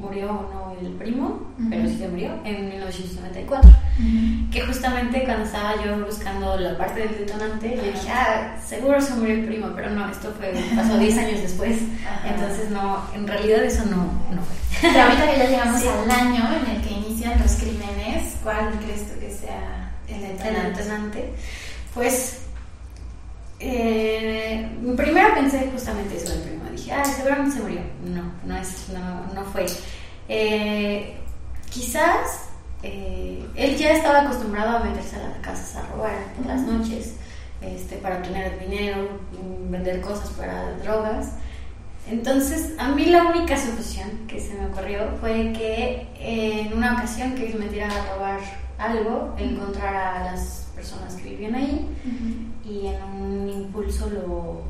[0.00, 1.26] murió o no el primo,
[1.58, 1.68] Ujú.
[1.68, 3.70] pero sí se murió en 1994.
[4.50, 9.14] Que justamente cuando estaba yo buscando la parte del detonante, yo dije, ah, seguro se
[9.14, 11.76] murió el primo, pero no, esto fue, pasó 10 años después.
[12.06, 12.28] Ajá.
[12.34, 13.96] Entonces, no, en realidad eso no,
[14.34, 14.88] no fue.
[15.02, 15.88] Ahorita que ya llegamos Sí.
[15.88, 20.38] al año en el que inician los crímenes, ¿cuál crees tú que sea el el
[20.38, 20.80] detonante?
[20.80, 21.32] detonante,
[21.92, 22.38] pues
[23.60, 26.64] eh, primero pensé justamente eso del primo.
[26.70, 27.80] Dije, ah, seguramente se murió.
[28.04, 29.66] No, no, es, no, no fue.
[30.28, 31.14] Eh,
[31.68, 32.48] quizás
[32.82, 37.14] eh, él ya estaba acostumbrado a meterse a las casas a robar por las noches
[37.60, 39.08] este, para obtener dinero,
[39.68, 41.32] vender cosas para drogas.
[42.08, 47.34] Entonces, a mí la única solución que se me ocurrió fue que en una ocasión
[47.34, 48.40] que él metiera a robar
[48.78, 51.86] algo, encontrara a las personas que vivían ahí.
[52.64, 54.62] Y en un impulso lo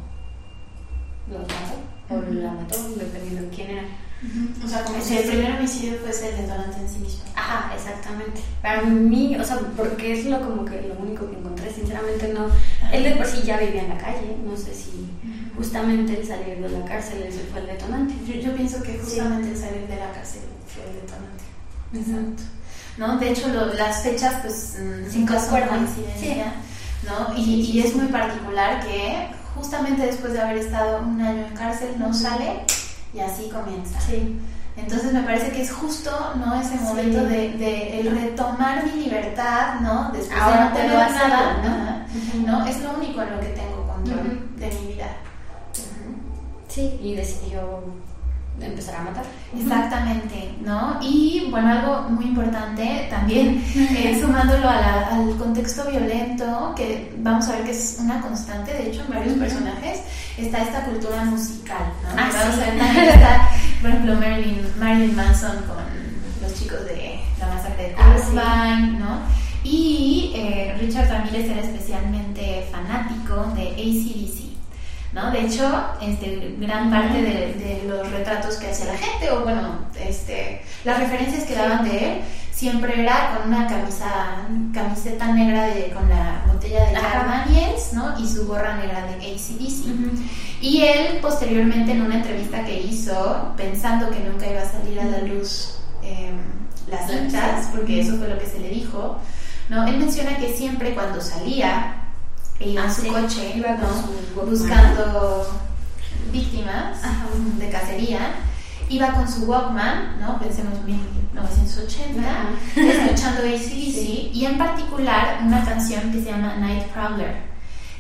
[1.31, 1.75] los mató
[2.11, 2.33] o Ujú.
[2.35, 3.83] la mató, dependiendo de quién era.
[4.23, 4.67] Ujú.
[4.67, 5.31] O sea, como Sí, si el sí.
[5.31, 7.23] primer homicidio fuese el detonante en sí mismo.
[7.37, 8.41] Ajá, exactamente.
[8.61, 12.47] Para mí, o sea, porque es lo como que lo único que encontré, sinceramente no.
[12.93, 15.09] Él de por sí ya vivía en la calle, no sé si
[15.57, 18.15] justamente el salir de la cárcel ese fue el detonante.
[18.27, 21.45] Yo, yo pienso que justamente el salir de la cárcel fue el detonante.
[21.95, 22.43] Exacto.
[22.99, 23.19] ¿No?
[23.19, 25.25] De hecho, lo- las fechas, pues, mm, Sí,
[27.05, 27.37] ¿no?
[27.37, 31.95] Y, y es muy particular que justamente después de haber estado un año en cárcel,
[31.99, 32.63] no sale
[33.13, 34.01] y así comienza.
[34.01, 34.39] Sí.
[34.77, 36.59] Entonces me parece que es justo ¿no?
[36.61, 37.27] ese momento Sí.
[37.27, 40.11] de, de el retomar mi libertad, ¿no?
[40.13, 42.07] Después Ahora de no tener hacerlo, nada,
[42.47, 42.59] ¿no?
[42.59, 42.67] ¿no?
[42.67, 45.09] Es lo único en lo que tengo control de mi vida.
[46.69, 47.83] Sí, y decidió
[48.61, 49.25] empezar a matar.
[49.59, 50.99] Exactamente, ¿no?
[51.01, 57.49] Y bueno, algo muy importante también, eh, sumándolo a la- al contexto violento, que vamos
[57.49, 60.01] a ver que es una constante, de hecho, en varios personajes,
[60.37, 62.09] está esta cultura musical, ¿no?
[62.21, 62.61] Ah, vamos sí.
[62.61, 63.49] a ver también está,
[63.81, 68.37] por ejemplo, Marilyn, Marilyn Manson con los chicos de la masacre de Ah, sí.
[68.37, 69.19] Columbine, ¿no?
[69.65, 74.50] Y eh, Richard Ramírez era especialmente fanático de ACDC.
[75.13, 75.31] ¿No?
[75.31, 75.69] De hecho,
[76.01, 80.99] este, gran parte de, de los retratos que hacía la gente, o bueno, este, las
[81.01, 82.21] referencias que daban de él,
[82.61, 86.93] siempre era con una camisa, camiseta negra de, con la botella de.
[86.93, 88.19] Daniels, ¿no?
[88.19, 90.61] Y su gorra negra de ACDC.
[90.61, 95.07] Y él, posteriormente, en una entrevista que hizo, pensando que nunca iba a salir a
[95.07, 96.33] la luz eh,
[96.91, 99.17] las cintas, porque eso fue lo que se le dijo,
[99.71, 99.87] ¿no?
[99.87, 102.00] Él menciona que siempre cuando salía,
[102.61, 103.09] iba en Ah, su sí.
[103.09, 103.89] coche, Iba ¿no?
[103.89, 105.49] su buscando
[106.33, 107.27] víctimas Ajá.
[107.59, 108.19] de cacería,
[108.89, 110.39] iba con su Walkman, ¿no?
[110.39, 112.49] Pensemos en 1980, Ajá.
[112.77, 114.31] escuchando ACDC, Sí.
[114.35, 117.51] y en particular una canción que se llama Night Prowler.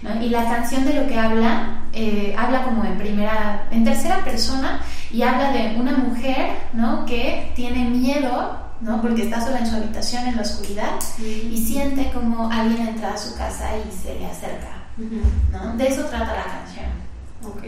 [0.03, 0.23] ¿no?
[0.23, 4.81] Y la canción de lo que habla, eh, habla como en primera, en tercera persona,
[5.12, 7.05] y habla de una mujer, ¿no?
[7.05, 9.03] Que tiene miedo, ¿no?
[9.03, 13.19] Porque está sola en su habitación en la oscuridad y siente como alguien entra a
[13.19, 14.69] su casa y se le acerca.
[15.53, 15.77] ¿no?
[15.77, 16.87] De eso trata la canción.
[17.45, 17.62] Ok.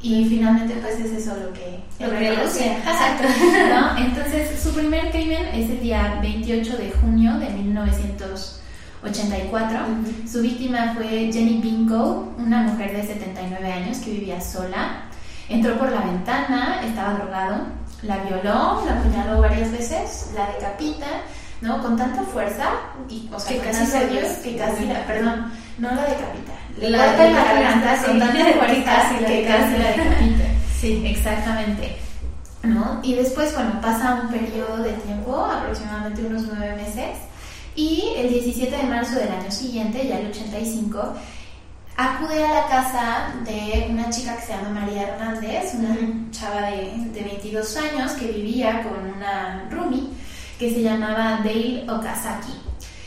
[0.00, 2.32] Y finalmente pues es eso lo que Lo que.
[2.32, 3.28] Exacto.
[3.70, 3.96] ¿no?
[3.98, 9.78] Entonces su primer crimen es el día 28 de junio de 1984.
[9.78, 10.28] Ujú.
[10.28, 15.02] Su víctima fue Jenny Bingo, una mujer de 79 años que vivía sola.
[15.48, 17.66] Entró por la ventana, estaba drogado,
[18.02, 21.06] la violó, la apuñaló varias veces, la decapita,
[21.60, 21.80] ¿no?
[21.82, 22.68] Con tanta fuerza,
[23.08, 26.90] y, o sea, Que casi se des- que casi la, perdón, no la decapita, le
[26.90, 30.44] La- corta la garganta con tanta fuerza que casi la decapita.
[30.80, 31.02] Sí.
[31.06, 31.96] Exactamente.
[32.64, 33.00] ¿No?
[33.02, 37.18] Y después, bueno, pasa un periodo de tiempo, aproximadamente unos nueve meses,
[37.74, 41.14] y el 17 de marzo del año siguiente, ya el 85,
[41.96, 45.96] acude a la casa de una chica que se llama María Hernández, una
[46.30, 50.08] chava de, de 22 años que vivía con una roomie
[50.58, 52.52] que se llamaba Dale Okazaki.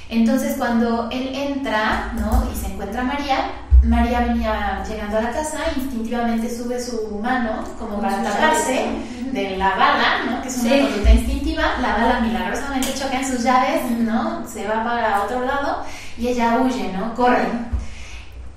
[0.10, 2.48] Entonces cuando él entra ¿no?
[2.52, 3.38] y se encuentra a María,
[3.84, 8.86] María venía llegando a la casa, instintivamente sube su mano como para taparse
[9.32, 10.42] de la bala, ¿no?
[10.42, 10.82] que es una Sí.
[10.82, 14.48] conducta instintiva, la bala milagrosamente choca en sus llaves, ¿no?
[14.48, 15.84] se va para otro lado
[16.18, 17.14] y ella huye, ¿no?
[17.16, 17.48] corre.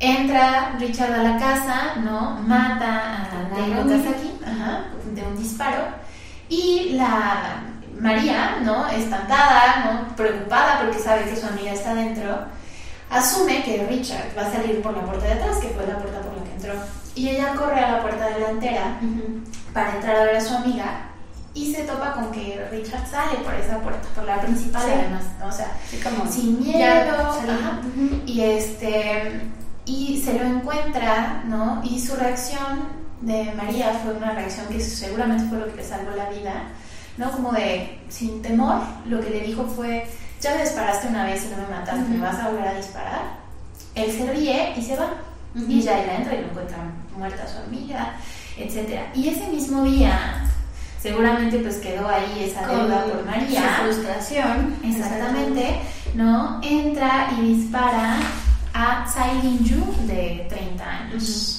[0.01, 2.37] Entra Richard a la casa, ¿no?
[2.47, 3.95] Mata a Naomi.
[3.95, 4.85] Okazaki ajá,
[5.15, 5.87] de un disparo
[6.49, 7.63] y la
[7.99, 8.87] María, ¿no?
[8.89, 10.15] Espantada, ¿no?
[10.15, 12.45] Preocupada porque sabe que su amiga está dentro,
[13.11, 16.21] asume que Richard va a salir por la puerta de atrás, que fue la puerta
[16.21, 16.75] por la que entró.
[17.17, 18.99] Y ella corre a la puerta delantera
[19.75, 21.01] para entrar a ver a su amiga
[21.55, 24.91] y se topa con que Richard sale por esa puerta, por la principal Sí.
[24.95, 25.47] además, ¿no?
[25.49, 27.41] O sea, Sí, como sin miedo,
[28.27, 29.41] y este
[29.89, 31.81] y se lo encuentra, ¿no?
[31.83, 32.81] Y su reacción
[33.23, 36.65] de María fue una reacción que seguramente fue lo que le salvó la vida,
[37.17, 37.31] ¿no?
[37.33, 40.07] Como de sin temor, lo que le dijo fue,
[40.41, 42.23] ya me disparaste una vez y no me mataste, ¿me Ujú.
[42.25, 43.21] vas a volver a disparar?
[43.95, 45.09] Él se ríe y se va.
[45.55, 45.65] Ujú.
[45.67, 46.77] Y ya ella entra y lo encuentra
[47.17, 48.13] muerta su amiga,
[48.59, 49.07] etcétera.
[49.15, 50.45] Y ese mismo día,
[51.01, 53.77] seguramente pues quedó ahí esa deuda por María.
[53.79, 54.77] Su frustración.
[54.85, 55.81] Exactamente,
[56.15, 56.61] ¿no?
[56.63, 58.19] Entra y dispara
[58.81, 61.55] a Tsai Lin-yu de 30 años.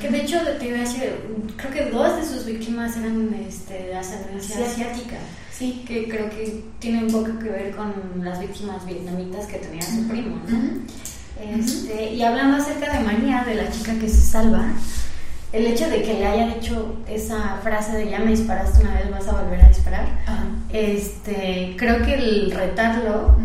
[0.00, 1.14] Que de hecho, te iba a decir,
[1.56, 4.62] creo que dos de sus víctimas eran este, de ascendencia Sí.
[4.62, 5.16] asiática.
[5.50, 5.84] Sí.
[5.86, 7.92] Que creo que tiene un poco que ver con
[8.24, 10.58] las víctimas vietnamitas que tenía su primo, ¿no?
[11.58, 14.64] Este, y hablando acerca de María, de la chica que se salva,
[15.52, 19.10] el hecho de que le haya dicho esa frase de ya me disparaste una vez,
[19.10, 20.06] vas a volver a disparar,
[20.72, 23.36] este, creo que el retarlo.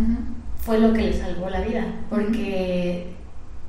[0.67, 3.07] Fue lo que le salvó la vida, porque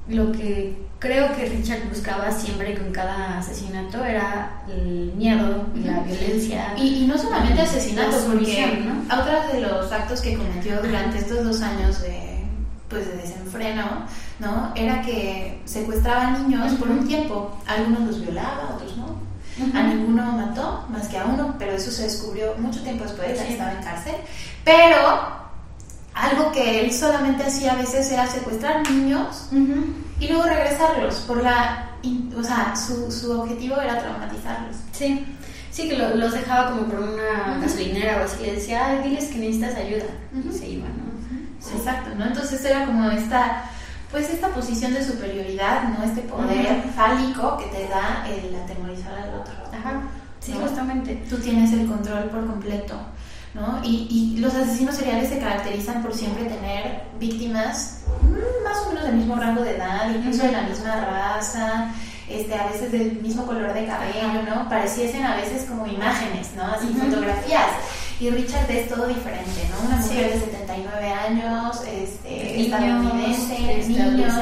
[0.09, 6.01] lo que creo que Richard buscaba siempre con cada asesinato era el miedo y la
[6.01, 6.75] violencia.
[6.77, 9.15] Y, y no solamente La asesinatos, porque ¿no?
[9.17, 12.41] otro de los actos que cometió durante estos dos años de,
[12.89, 13.85] pues, de desenfreno,
[14.41, 14.73] ¿no?
[14.75, 17.57] Era que secuestraba niños por un tiempo.
[17.69, 19.05] Algunos los violaba, otros no.
[19.65, 19.77] Ujú.
[19.79, 23.45] A ninguno mató, más que a uno, pero eso se descubrió mucho tiempo después, ya
[23.47, 23.53] Sí.
[23.53, 24.15] estaba en cárcel.
[24.65, 25.48] Pero
[26.23, 29.49] algo que él solamente hacía a veces era secuestrar niños
[30.21, 31.89] y luego regresarlos por la
[32.37, 34.77] o sea, su, su objetivo era traumatizarlos.
[34.93, 35.27] Sí,
[35.71, 39.39] sí, que los dejaba como por una gasolinera o así, le decía, Ay, diles que
[39.39, 41.77] necesitas ayuda, y se iban, ¿no?
[41.77, 42.27] Exacto, ¿no?
[42.27, 43.65] Entonces era como esta,
[44.11, 46.05] pues esta posición de superioridad, ¿no?
[46.05, 49.55] Este poder fálico que te da el atemorizar al otro.
[49.73, 50.03] Ajá,
[50.41, 51.25] sí, justamente.
[51.29, 52.95] Tú tienes el control por completo.
[53.55, 53.81] ¿No?
[53.83, 59.05] Y, y, los asesinos seriales se caracterizan por siempre tener víctimas mm, más o menos
[59.05, 61.93] del mismo rango de edad, incluso de la misma raza,
[62.29, 64.69] este, a veces del mismo color de cabello, ¿no?
[64.69, 66.65] Pareciesen a veces como imágenes, ¿no?
[66.65, 67.71] Así fotografías.
[68.21, 69.87] Y Richard es todo diferente, ¿no?
[69.87, 74.35] Una mujer de 79 años, este, estadounidense, niños,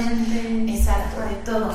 [0.69, 1.75] exacto, de todo.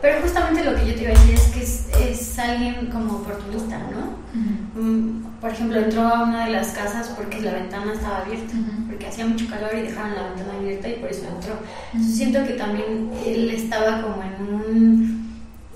[0.00, 3.16] Pero justamente lo que yo te iba a decir es que es, es alguien como
[3.16, 4.19] oportunista, ¿no?
[4.32, 8.54] Mm, por ejemplo, entró a una de las casas porque la ventana estaba abierta,
[8.88, 11.54] porque hacía mucho calor y dejaron la ventana abierta y por eso entró.
[11.92, 15.19] Entonces siento que también él estaba como en un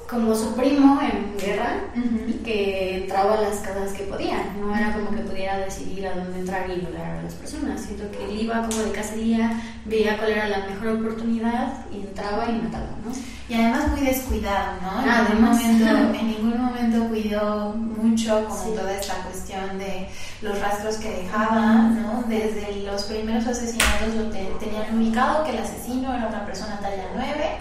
[0.08, 1.80] como su primo en guerra
[2.26, 6.14] y que entraba a las casas que podía, no era como que pudiera decidir a
[6.14, 10.18] dónde entrar y violar a las personas, siento que él iba como de cacería, veía
[10.18, 13.12] cuál era la mejor oportunidad y entraba y mataba, ¿no?
[13.48, 15.02] Y además muy descuidado, ¿no?
[15.02, 15.86] En, ah, ningún, momento,
[16.18, 20.08] en ningún momento cuidó mucho como toda esta cuestión de
[20.42, 22.24] los rastros que dejaba, ¿no?
[22.28, 27.58] Desde los primeros asesinatos lo tenían ubicado que el asesino era una persona talla 9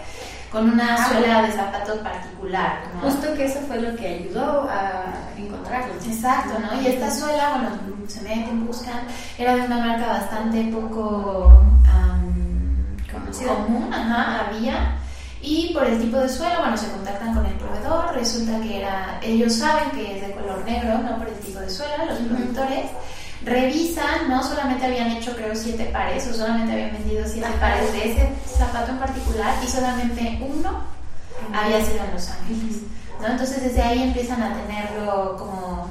[0.53, 2.83] con una ah, suela de zapatos particular.
[2.93, 3.09] ¿no?
[3.09, 5.95] Justo que eso fue lo que ayudó a encontrarlo.
[5.95, 6.79] Exacto, ¿no?
[6.79, 7.69] Y esta suela, bueno,
[8.07, 9.01] se meten, buscan,
[9.39, 11.51] era de una marca bastante poco
[13.41, 14.95] común, ajá, había.
[15.41, 19.19] Y por el tipo de suelo, bueno, se contactan con el proveedor, resulta que era,
[19.23, 22.91] ellos saben que es de color negro, no por el tipo de suelo, los productores
[23.45, 28.11] revisan, no solamente habían hecho creo siete pares o solamente habían vendido siete pares de
[28.11, 30.81] ese zapato en particular y solamente uno
[31.53, 32.77] había sido en Los Ángeles.
[33.19, 33.27] ¿no?
[33.27, 35.89] Entonces desde ahí empiezan a tenerlo como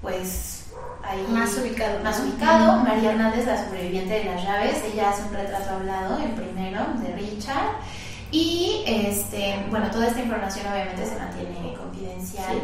[0.00, 0.64] pues
[1.02, 2.02] ahí más ubicado.
[2.02, 2.82] Más ubicado.
[2.82, 7.14] María Hernández, la sobreviviente de las llaves, ella hace un retrato hablado, el primero, de
[7.14, 7.76] Richard.
[8.34, 12.62] Y este, bueno, toda esta información obviamente se mantiene confidencial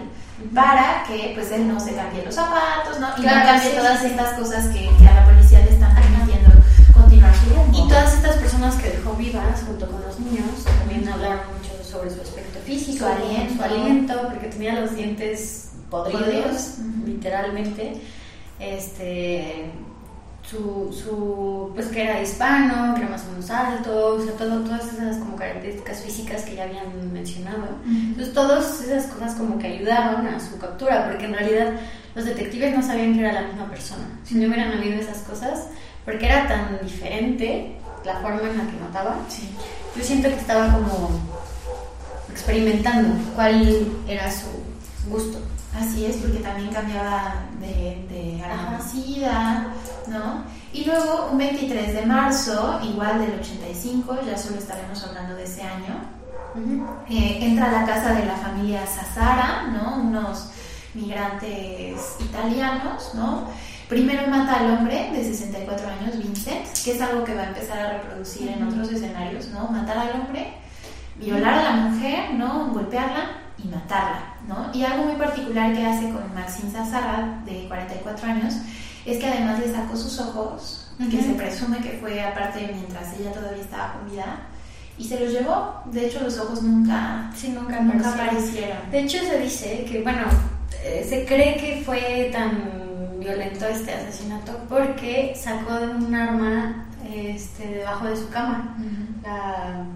[0.52, 3.06] para que pues él no se cambie los zapatos, ¿no?
[3.16, 6.50] Y no cambie todas estas cosas que, a la policía le están permitiendo
[6.92, 7.84] continuar su rumbo.
[7.84, 12.10] Y todas estas personas que dejó vivas junto con los niños también hablaron mucho sobre
[12.10, 17.92] su aspecto físico, su aliento, su aliento porque tenía los dientes podridos, literalmente.
[18.58, 19.70] Este
[20.50, 24.60] su, su, pues que era hispano, que era más o menos alto, o sea, todo,
[24.64, 27.68] todas esas como características físicas que ya habían mencionado.
[27.86, 31.72] Entonces, todas esas cosas como que ayudaron a su captura, porque en realidad
[32.16, 34.02] los detectives no sabían que era la misma persona.
[34.24, 35.66] Si no hubieran habido esas cosas,
[36.04, 39.18] porque era tan diferente la forma en la que mataba,
[39.96, 41.10] yo siento que estaba como
[42.32, 44.48] experimentando cuál era su
[45.08, 45.38] gusto.
[45.72, 48.42] Así es, porque también cambiaba de, de
[50.10, 50.44] ¿no?
[50.72, 55.62] Y luego, un 23 de marzo, igual del 85, ya solo estaremos hablando de ese
[55.62, 56.20] año,
[57.08, 60.02] eh, entra a la casa de la familia Sassara, ¿no?
[60.02, 60.50] Unos
[60.94, 63.48] migrantes italianos, ¿no?
[63.88, 67.78] Primero mata al hombre de 64 años, Vincent, que es algo que va a empezar
[67.78, 69.68] a reproducir en otros escenarios, ¿no?
[69.68, 70.54] Matar al hombre,
[71.16, 72.68] violar a la mujer, ¿no?
[72.72, 74.70] Golpearla y matarla, ¿no?
[74.72, 78.54] Y algo muy particular que hace con Maxine Zazara, de 44 años,
[79.04, 83.32] es que además le sacó sus ojos, que se presume que fue aparte mientras ella
[83.32, 84.46] todavía estaba con vida,
[84.98, 85.82] y se los llevó.
[85.86, 88.90] De hecho, los ojos nunca, sí, nunca, aparecieron.
[88.90, 90.24] De hecho, se dice que, bueno,
[90.84, 98.06] eh, se cree que fue tan violento este asesinato porque sacó un arma este, debajo
[98.06, 98.76] de su cama.
[99.22, 99.86] La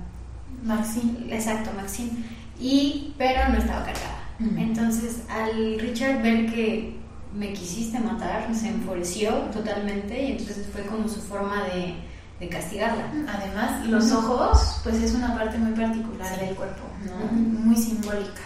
[0.62, 1.34] Maxine.
[1.34, 2.24] Exacto, Maxine
[2.58, 4.20] y, pero no estaba cargada.
[4.56, 6.96] Entonces, al Richard ver que
[7.34, 11.96] me quisiste matar, se enfureció totalmente y entonces fue como su forma de,
[12.40, 13.06] de castigarla.
[13.28, 17.32] Además, los ojos, pues es una parte muy particular del cuerpo, ¿no?
[17.32, 18.40] Muy simbólica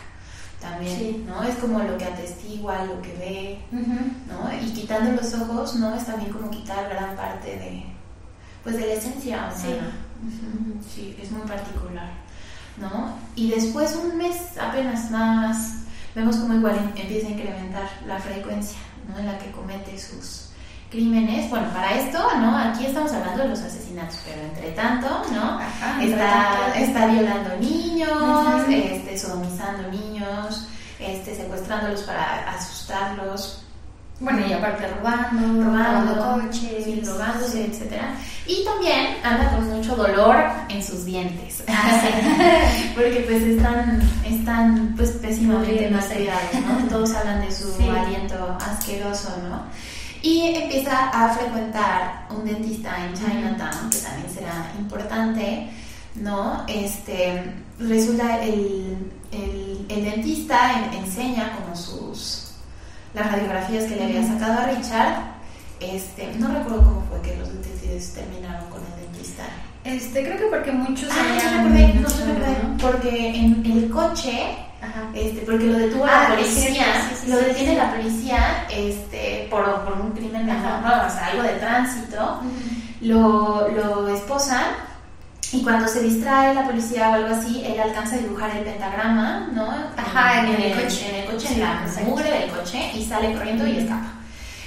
[0.61, 1.43] también, ¿no?
[1.45, 4.51] Es como lo que atestigua, lo que ve, ¿no?
[4.67, 5.95] Y quitando los ojos, ¿no?
[5.95, 7.85] Es también como quitar gran parte de,
[8.65, 9.77] pues de la esencia Sí.
[10.95, 12.11] sí, es muy particular.
[12.81, 13.17] ¿no?
[13.35, 15.79] Y después un mes apenas más
[16.15, 18.79] vemos como igual empieza a incrementar la frecuencia
[19.09, 19.19] ¿no?
[19.19, 20.49] en la que comete sus
[20.91, 21.51] crímenes.
[21.51, 22.57] Bueno, para esto, ¿no?
[22.57, 25.61] Aquí estamos hablando de los asesinatos, pero entre tanto, ¿no?
[26.01, 33.63] está, está violando niños, este, sodomizando niños, este, secuestrándolos para asustarlos,
[34.21, 38.15] Bueno, y aparte robando, robando, robando coches, sí, robándose, etcétera.
[38.49, 40.35] Y también anda con mucho dolor
[40.69, 41.63] en sus dientes.
[41.69, 42.01] Ah,
[42.97, 46.89] Porque pues están, están pues pésimamente cuidados, ¿no?
[46.89, 47.89] Todos hablan de su Sí.
[47.89, 49.63] aliento asqueroso, ¿no?
[50.21, 55.71] Y empieza a frecuentar un dentista en Chinatown, que también será importante,
[56.17, 56.65] ¿no?
[56.67, 58.97] Este, resulta el,
[59.31, 62.48] el, el dentista en- enseña como sus
[63.19, 65.15] las radiografías que le había sacado a Richard.
[65.81, 69.45] Este, no recuerdo cómo fue que los detectives terminaron con el dentista.
[69.85, 72.77] Este, creo que porque muchos Ah, habían no, me acordé, ¿no?
[72.81, 75.09] porque en el coche Ajá.
[75.15, 79.47] este, porque lo detuvo Ah, la policía, cierto, sí, sí, lo detiene la policía este,
[79.51, 80.83] por, por un crimen menor.
[80.83, 81.07] ¿no?
[81.07, 82.41] o sea, algo de tránsito,
[83.01, 84.65] lo, lo esposan
[85.53, 89.49] y cuando se distrae la policía o algo así, él alcanza a dibujar el pentagrama,
[89.55, 89.71] ¿no?
[89.97, 91.09] Ajá, en el coche.
[91.09, 92.11] En el coche, Sí, en la exacto.
[92.11, 94.13] mugre del coche y sale corriendo y escapa.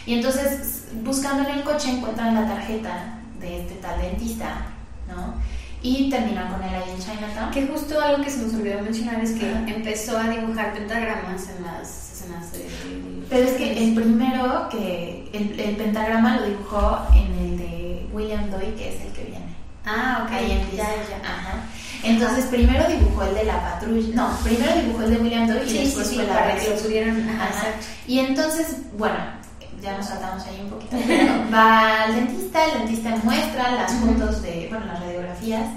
[0.07, 4.65] Y entonces, buscando en el coche, encuentran la tarjeta de este tal dentista,
[5.07, 5.35] ¿no?
[5.83, 7.51] Y terminan con él ahí en Chinatown.
[7.51, 11.63] Que justo algo que se nos olvidó mencionar es que empezó a dibujar pentagramas en
[11.63, 12.67] las escenas de...
[13.29, 18.49] Pero es que el primero que el, el pentagrama lo dibujó en el de William
[18.51, 19.40] Doy, que es el que viene.
[19.85, 20.31] Ah, ok.
[20.31, 20.83] Ahí empieza.
[20.83, 21.17] Ya, ya.
[21.17, 21.63] Ajá.
[22.03, 24.15] Entonces primero dibujó el de la patrulla.
[24.15, 26.69] No, primero dibujó el de William Doy y Sí, después sí, fue la para que
[26.69, 27.29] lo pudieran...
[27.29, 27.67] Ajá.
[28.07, 29.17] Y entonces, bueno,
[29.81, 30.97] ya nos saltamos ahí un poquito.
[31.05, 35.67] pero va al dentista, el dentista muestra las fotos de, bueno, las radiografías,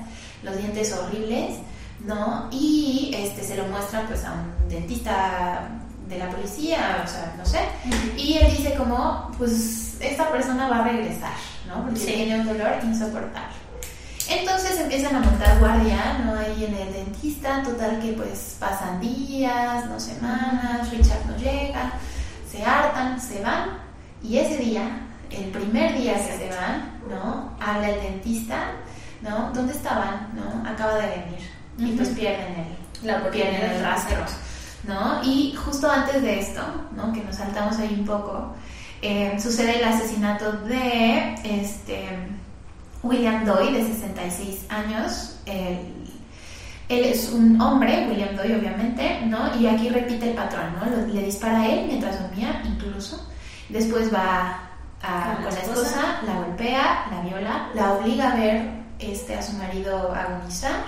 [0.42, 1.57] los dientes horribles,
[2.05, 2.48] ¿no?
[2.50, 5.68] Y este se lo muestra pues a un dentista
[6.09, 7.61] de la policía, o sea, no sé.
[8.16, 11.32] Y él dice como, pues esta persona va a regresar,
[11.66, 11.82] ¿no?
[11.84, 13.64] Porque tiene un dolor insoportable.
[14.39, 16.35] Entonces empiezan a montar guardia, ¿no?
[16.35, 21.93] Ahí en el dentista, total que pues pasan días, no semanas, Richard no llega,
[22.51, 23.78] se hartan, se van,
[24.22, 24.82] y ese día,
[25.30, 27.57] el primer día que se van, ¿no?
[27.61, 28.72] Habla el dentista,
[29.22, 29.51] ¿no?
[29.53, 30.30] ¿Dónde estaban?
[30.35, 30.68] ¿No?
[30.68, 31.55] Acaba de venir.
[31.78, 34.24] Y pues pierden el, La pierden el rastro.
[34.87, 35.22] ¿no?
[35.24, 36.62] Y justo antes de esto,
[36.95, 37.12] ¿no?
[37.12, 38.55] que nos saltamos ahí un poco,
[39.03, 42.07] eh, sucede el asesinato de este,
[43.05, 45.38] William Doy, de 66 años.
[45.46, 45.78] Él,
[46.88, 49.55] él es un hombre, William Doy obviamente, ¿no?
[49.59, 50.84] y aquí repite el patrón, ¿no?
[50.90, 53.26] Lo- le dispara a él mientras dormía, incluso.
[53.68, 54.59] Después va
[55.02, 55.80] a- Con la esposa.
[55.82, 60.84] esposa, la golpea, la viola, la obliga a ver este, a su marido agonizar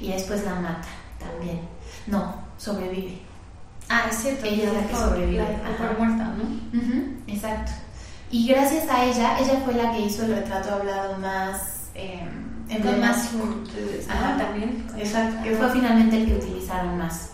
[0.00, 0.88] y después la mata
[1.18, 1.60] también.
[2.06, 3.18] No, sobrevive.
[3.88, 4.44] Ah, es cierto.
[4.46, 5.38] Ella es la que sobrevive.
[5.38, 6.44] la por muerta, ¿no?
[7.32, 7.72] Exacto.
[8.30, 12.20] Y gracias a ella, ella fue la que hizo el retrato hablado más eh,
[12.82, 13.54] Con más ¿no?
[14.12, 14.36] Ajá.
[14.36, 14.84] También.
[14.98, 17.30] Exacto, que fue finalmente el que utilizaron más.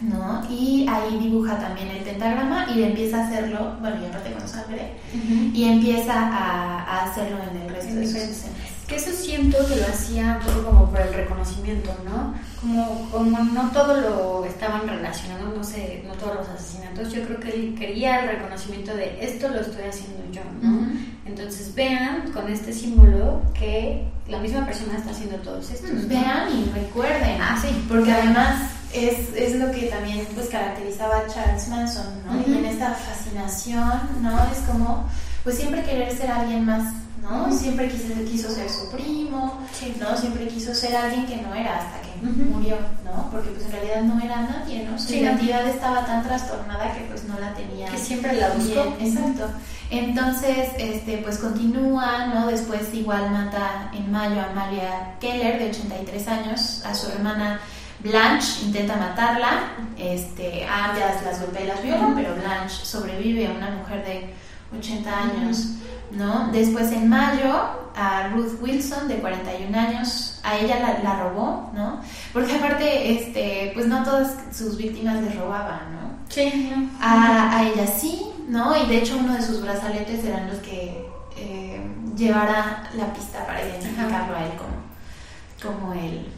[0.00, 0.42] ¿no?
[0.50, 4.94] Y ahí dibuja también el pentagrama y empieza a hacerlo, bueno, ya aparte con sangre,
[5.14, 5.50] Ujú.
[5.54, 8.56] y empieza a, a hacerlo en el resto En de sus escenas.
[8.92, 12.34] Que eso siento que lo hacía un poco como por el reconocimiento, ¿no?
[12.60, 17.40] Como, como no todo lo estaban relacionando, no sé, no todos los asesinatos, yo creo
[17.40, 20.76] que él quería el reconocimiento de esto lo estoy haciendo yo, ¿no?
[20.76, 20.90] Ujú.
[21.24, 25.90] Entonces vean con este símbolo que la misma persona está haciendo todos estos.
[25.90, 26.08] ¿no?
[26.08, 27.40] Vean y recuerden.
[27.40, 27.68] Ah, sí.
[27.88, 32.38] Porque además es, es lo que también pues caracterizaba a Charles Manson, ¿no?
[32.38, 32.50] Ujú.
[32.50, 34.38] Y en esta fascinación, ¿no?
[34.52, 35.08] Es como,
[35.44, 36.92] pues siempre querer ser alguien más,
[37.22, 37.52] ¿no?
[37.52, 39.94] Siempre quiso, quiso ser su primo, Sí.
[40.00, 40.16] ¿no?
[40.16, 43.30] Siempre quiso ser alguien que no era hasta que murió, ¿no?
[43.30, 44.98] Porque pues en realidad no era nadie, ¿no?
[44.98, 45.22] Su Sí, no.
[45.30, 48.96] identidad estaba tan trastornada que pues no la tenía Que siempre la buscó.
[49.00, 49.48] Exacto.
[49.90, 52.46] Entonces, este, pues continúa, ¿no?
[52.46, 57.60] Después igual mata en mayo a Amalia Keller, de 83 años, a su hermana
[58.00, 63.70] Blanche, intenta matarla, este, ambas las golpea y las viola, pero Blanche sobrevive a una
[63.70, 64.34] mujer de
[64.76, 65.74] 80 años,
[66.10, 66.48] ¿no?
[66.52, 72.00] Después en mayo a Ruth Wilson, de 41 años, a ella la, la robó, ¿no?
[72.32, 76.02] Porque aparte, este, pues no todas sus víctimas le robaban, ¿no?
[76.28, 76.72] Sí.
[77.00, 78.76] A, a ella sí, ¿no?
[78.76, 81.06] Y de hecho uno de sus brazaletes eran los que
[81.36, 81.80] eh,
[82.16, 86.28] llevara la pista para identificarlo a él como, como el,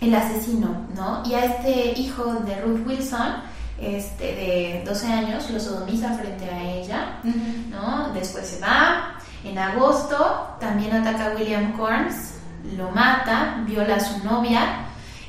[0.00, 1.22] el asesino, ¿no?
[1.24, 3.34] Y a este hijo de Ruth Wilson,
[3.82, 7.18] este, de 12 años, lo sodomiza frente a ella.
[7.70, 8.12] ¿no?
[8.14, 9.14] Después se va.
[9.44, 12.34] En agosto también ataca a William Corns,
[12.76, 14.60] lo mata, viola a su novia,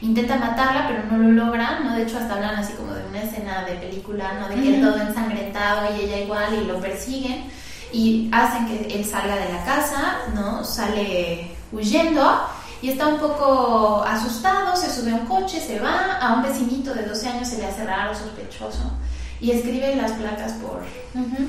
[0.01, 1.95] intenta matarla, pero no lo logra, ¿no?
[1.95, 4.49] De hecho, hasta hablan así como de una escena de película, ¿no?
[4.49, 4.91] De que él Ujú.
[4.93, 7.45] todo ensangrentado y ella igual y lo persiguen
[7.91, 10.63] y hacen que él salga de la casa, ¿no?
[10.63, 12.41] Sale huyendo
[12.83, 16.93] y está un poco asustado, se sube a un coche, se va, a un vecinito
[16.93, 18.91] de 12 años se le hace raro, sospechoso
[19.39, 20.83] y escribe las placas por,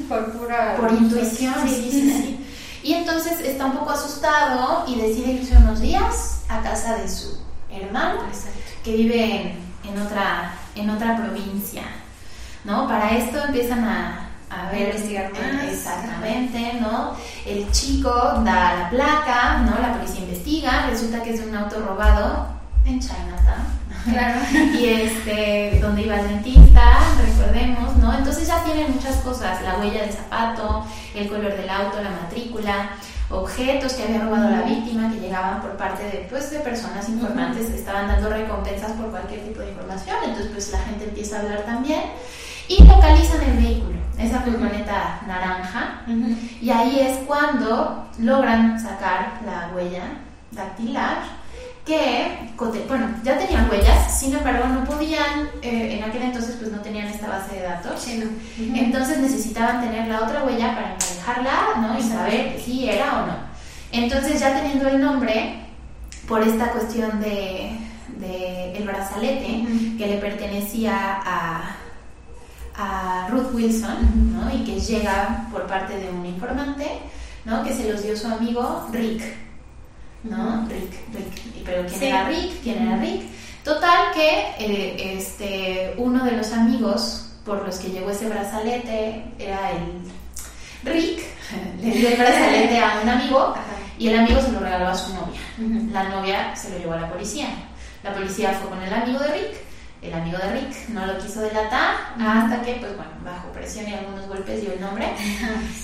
[0.08, 1.54] por pura por intuición.
[1.66, 2.46] Sí, sí, sí.
[2.84, 7.36] Y entonces está un poco asustado y decide irse unos días a casa de su
[7.68, 8.20] hermano,
[8.84, 11.82] que vive en, otra, en otra provincia.
[12.62, 12.86] ¿no?
[12.86, 14.23] Para esto empiezan a,
[14.54, 15.64] a ver, investigar más.
[15.64, 17.14] Exactamente, ¿no?
[17.44, 19.78] El chico da la placa, ¿no?
[19.80, 22.46] La policía investiga, resulta que es de un auto robado
[22.84, 23.84] en Chinatown.
[24.04, 24.40] Claro.
[24.78, 28.12] y este, donde iba el dentista, recordemos, ¿no?
[28.16, 30.84] Entonces ya tienen muchas cosas, la huella del zapato,
[31.14, 32.90] el color del auto, la matrícula,
[33.30, 37.66] objetos que había robado la víctima que llegaban por parte de, pues, de personas informantes
[37.66, 40.16] que estaban dando recompensas por cualquier tipo de información.
[40.24, 42.02] Entonces, pues la gente empieza a hablar también
[42.68, 46.02] y localizan el vehículo, esa furgoneta naranja,
[46.60, 50.04] y ahí es cuando logran sacar la huella
[50.52, 51.44] dactilar
[51.84, 52.50] que,
[52.88, 57.08] bueno, ya tenían huellas, sin embargo no podían, eh, en aquel entonces pues no tenían
[57.08, 58.06] esta base de datos,
[58.58, 61.52] entonces necesitaban tener la otra huella para emparejarla,
[61.82, 61.98] ¿no?
[61.98, 63.36] Y saber si era o no.
[63.92, 65.60] Entonces ya teniendo el nombre,
[66.26, 67.76] por esta cuestión de,
[68.18, 69.66] de el brazalete
[69.98, 71.76] que le pertenecía a,
[72.76, 74.54] a Ruth Wilson, ¿no?
[74.54, 77.00] Y que llega por parte de un informante,
[77.44, 77.62] ¿no?
[77.62, 79.22] Que se los dio su amigo Rick.
[80.24, 80.66] ¿no?
[80.68, 81.64] Rick, Rick.
[81.64, 82.62] Pero ¿quién era Rick?
[82.62, 83.22] ¿Quién era Rick?
[83.62, 89.70] Total que eh, este, uno de los amigos por los que llegó ese brazalete era
[89.70, 90.02] el
[90.82, 91.22] Rick,
[91.80, 93.54] le dio el brazalete a un amigo
[93.98, 95.40] y el amigo se lo regaló a su novia.
[95.92, 97.48] La novia se lo llevó a la policía.
[98.02, 99.56] La policía fue con el amigo de Rick,
[100.04, 103.94] el amigo de Rick no lo quiso delatar hasta que, pues bueno, bajo presión y
[103.94, 105.06] algunos golpes dio el nombre.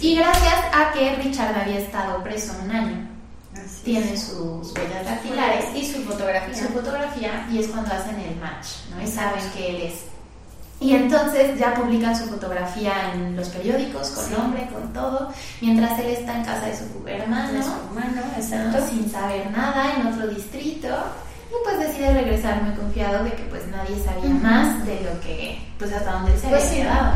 [0.01, 3.11] y gracias a que Richard había estado preso un año
[3.85, 6.55] tiene sus huellas dactilares y su fotografía.
[6.55, 9.03] Su fotografía y es cuando hacen el match, ¿no?
[9.03, 9.95] Y saben que él es.
[10.81, 16.07] Y entonces ya publican su fotografía en los periódicos, con nombre, con todo, mientras él
[16.07, 18.87] está en casa de su hermano, de su hermano exacto.
[18.89, 20.89] sin saber nada, en otro distrito.
[21.51, 25.61] Y pues decide regresar muy confiado de que pues nadie sabía más de lo que,
[25.79, 27.13] pues hasta donde él se pues había sí, quedado.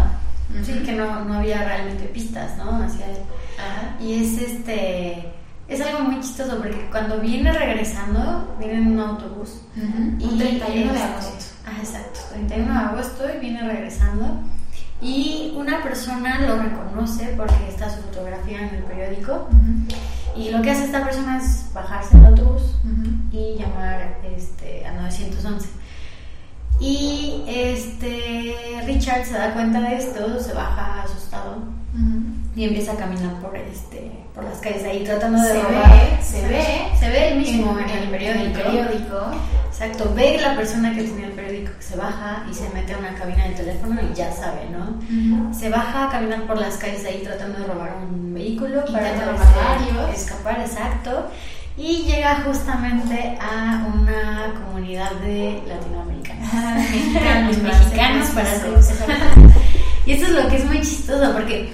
[0.64, 2.82] Sí, que no, no había realmente pistas, ¿no?
[2.82, 3.18] Hacia él.
[3.58, 3.96] Ajá.
[4.00, 5.32] Y es este
[5.66, 9.62] es algo muy chistoso porque cuando viene regresando, viene en un autobús.
[10.18, 11.54] y un 31 de agosto.
[11.66, 14.40] Ah, exacto, 31 de agosto y viene regresando.
[15.00, 19.48] Y una persona lo reconoce porque está su fotografía en el periódico.
[20.36, 22.62] Y lo que hace esta persona es bajarse del autobús
[23.30, 25.68] y llamar este, a 911.
[26.80, 31.58] Y este Richard se da cuenta de esto, se baja asustado
[32.56, 35.90] y empieza a caminar por este por las calles ahí tratando de se robar.
[35.90, 36.64] Ve, se ve,
[36.98, 38.40] se ve el mismo en, el periódico.
[38.40, 39.30] En el periódico.
[39.74, 42.98] Exacto, ve la persona que tenía el periódico que se baja y se mete a
[42.98, 45.52] una cabina de teléfono y ya sabe, ¿no?
[45.52, 49.10] Se baja a caminar por las calles ahí tratando de robar un vehículo para
[50.14, 51.28] escapar, exacto.
[51.76, 56.54] Y llega justamente a una comunidad de latinoamericanos.
[56.92, 58.96] mexicanos, mexicanos para ser
[60.06, 61.72] Y esto es lo que es muy chistoso porque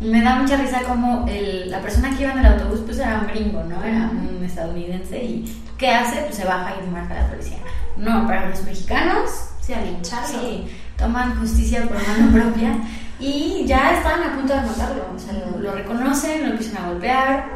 [0.00, 3.20] me da mucha risa como el, la persona que iba en el autobús pues era
[3.20, 3.84] un gringo, ¿no?
[3.84, 6.20] Era un estadounidense y ¿qué hace?
[6.22, 7.58] Pues se baja y marca a la policía.
[7.96, 9.30] No, para los mexicanos,
[9.60, 10.40] sí, al hincharlo.
[10.40, 12.76] Sí, toman justicia por mano propia
[13.18, 17.46] y ya estaban a punto de matarlo, o sea, lo, reconocen, lo empiezan a golpear.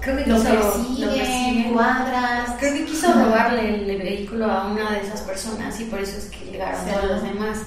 [0.00, 1.72] Creo que lo quiso, persiguen, lo persiguen.
[1.72, 2.50] cuadras.
[2.58, 6.24] Creo que quiso robarle el vehículo a una de esas personas y por eso es
[6.24, 6.90] que llegaron Sí.
[6.92, 7.58] todos los demás.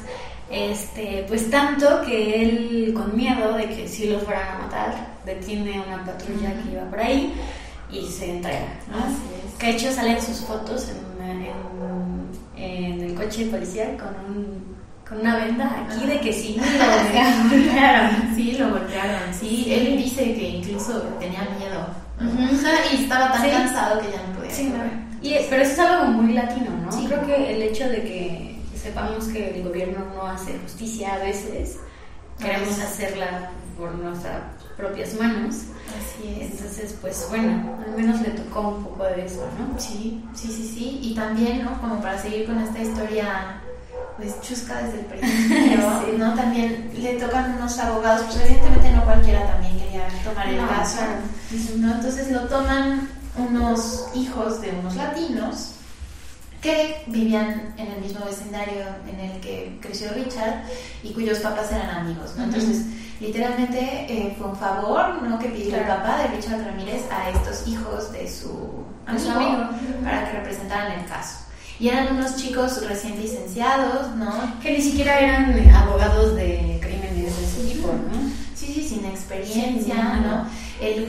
[0.50, 5.78] Este, pues tanto que él, con miedo de que si los fueran a matar, detiene
[5.78, 7.34] a una patrulla que iba por ahí
[7.94, 8.66] y se entrega.
[8.92, 8.98] ¿no?
[8.98, 9.16] Así
[9.48, 9.54] es.
[9.60, 11.54] Que de hecho salen sus fotos en, en-
[12.56, 14.76] en el coche policial con, un,
[15.08, 16.64] con una venda aquí de que sí lo
[16.98, 18.34] golpearon.
[18.36, 19.34] Sí, lo golpearon.
[19.34, 19.74] Sí, Sí.
[19.74, 21.86] él dice que incluso tenía miedo.
[22.92, 23.50] Y estaba tan Sí.
[23.50, 24.72] cansado que ya no podía Sí,
[25.22, 26.92] y, pero eso es algo muy latino, ¿no?
[26.92, 27.06] Sí.
[27.08, 31.78] Creo que el hecho de que sepamos que el gobierno no hace justicia a veces,
[32.40, 34.42] queremos hacerla por nuestras
[34.78, 35.56] propias manos.
[35.90, 36.52] Así es.
[36.52, 39.80] Entonces, pues bueno, al menos le tocó un poco de eso, ¿no?
[39.80, 41.00] Sí, sí, sí, sí.
[41.02, 41.80] Y también, ¿no?
[41.82, 43.62] Como para seguir con esta historia,
[44.18, 46.16] pues chusca desde el principio, Sí.
[46.18, 46.34] ¿no?
[46.36, 50.98] También le tocan unos abogados, pues evidentemente no cualquiera también quería tomar el No, caso.
[51.78, 51.94] ¿no?
[51.96, 55.73] Entonces lo toman unos hijos de unos latinos
[56.64, 60.64] que vivían en el mismo vecindario en el que creció Richard
[61.04, 62.46] y cuyos papás eran amigos, ¿no?
[62.46, 62.86] Entonces,
[63.20, 65.38] literalmente eh, fue un favor, ¿no?
[65.38, 65.84] Que pidió claro.
[65.84, 69.70] el papá de Richard Ramírez a estos hijos de su amigo, su amigo.
[70.06, 71.40] para que representaran el caso.
[71.80, 74.32] Y eran unos chicos recién licenciados, ¿no?
[74.62, 78.32] Que ni siquiera eran abogados de crímenes de ese tipo, ¿no?
[78.56, 80.44] Sí, sí, sin experiencia, sí, ¿no?
[80.44, 80.48] ¿no?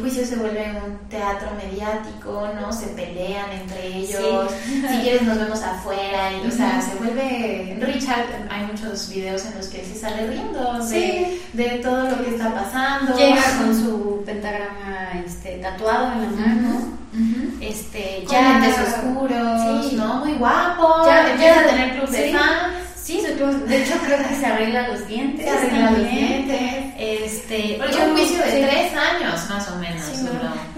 [0.00, 2.72] Juicio se vuelve un teatro mediático, ¿no?
[2.72, 4.50] Se pelean entre ellos.
[4.66, 9.56] Si quieres nos vemos afuera y, o sea, se vuelve Richard, hay muchos videos en
[9.56, 13.16] los que él se sale riendo de, de todo lo que está pasando.
[13.16, 16.94] Llega con su pentagrama este, tatuado en la mano.
[17.60, 20.24] Este, ya de oscuros, ¿no?
[20.24, 21.06] Muy guapo.
[21.06, 22.93] Ya empieza a tener club de fans.
[23.04, 25.44] Sí, de hecho creo que se arregla los dientes.
[25.44, 26.84] Se arregla los dientes.
[26.96, 30.02] Este, Porque un juicio de tres años más o menos.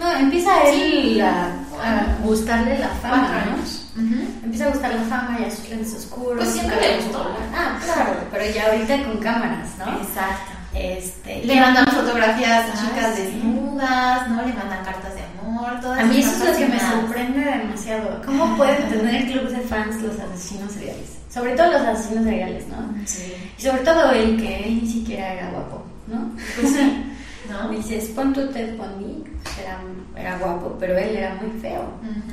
[0.00, 1.44] no, empieza él a,
[1.80, 4.02] a, gustarle la fama, ¿no?
[4.42, 6.38] Empieza a gustar la fama y a sus lentes oscuros.
[6.38, 7.30] Pues siempre le gustó.
[7.54, 9.84] Ah, claro, pero ya ahorita con cámaras, ¿no?
[10.02, 10.52] Exacto.
[10.74, 14.44] Este, le mandan fotografías a chicas desnudas, ¿no?
[14.44, 18.20] Le mandan cartas de amor, todas A mí eso es lo que me sorprende demasiado.
[18.26, 21.16] ¿Cómo pueden tener clubes de fans los asesinos seriales?
[21.30, 22.94] Sobre todo los asesinos seriales, ¿no?
[23.04, 23.32] Sí.
[23.58, 26.30] Y sobre todo el que ni siquiera era guapo, ¿no?
[26.58, 27.02] Pues sí.
[27.50, 27.68] ¿No?
[27.68, 29.22] Dices, pon tu Ted Bundy,
[29.62, 29.80] era,
[30.16, 31.84] era guapo, pero él era muy feo.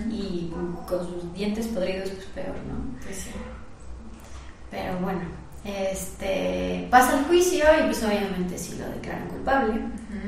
[0.09, 0.51] Y
[0.87, 2.99] con sus dientes podridos, pues peor, ¿no?
[3.05, 3.29] Pues sí.
[4.71, 5.21] Pero bueno,
[5.63, 9.81] este pasa el juicio y pues obviamente sí lo declaran culpable.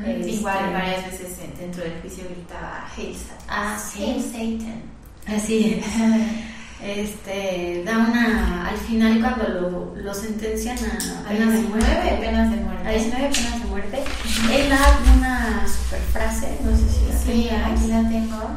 [0.06, 3.38] Este, Igual varias veces dentro del juicio gritaba Hail Satan.
[3.50, 4.60] Ah, Hail sí.
[4.60, 5.36] Satan.
[5.36, 5.86] Así es.
[6.84, 12.18] Este, da una, al final cuando lo, lo sentencian a A penas de 19 muerte,
[12.20, 12.90] penas de a muerte.
[12.92, 14.04] 19 penas de muerte,
[14.52, 18.56] él da una super frase, no sé si la Sí, aquí la tengo.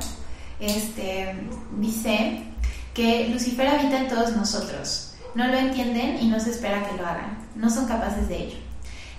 [0.61, 1.37] Este,
[1.79, 2.43] dice
[2.93, 5.15] que Lucifer habita en todos nosotros.
[5.37, 7.39] No lo entienden y no se espera que lo hagan.
[7.55, 8.57] No son capaces de ello.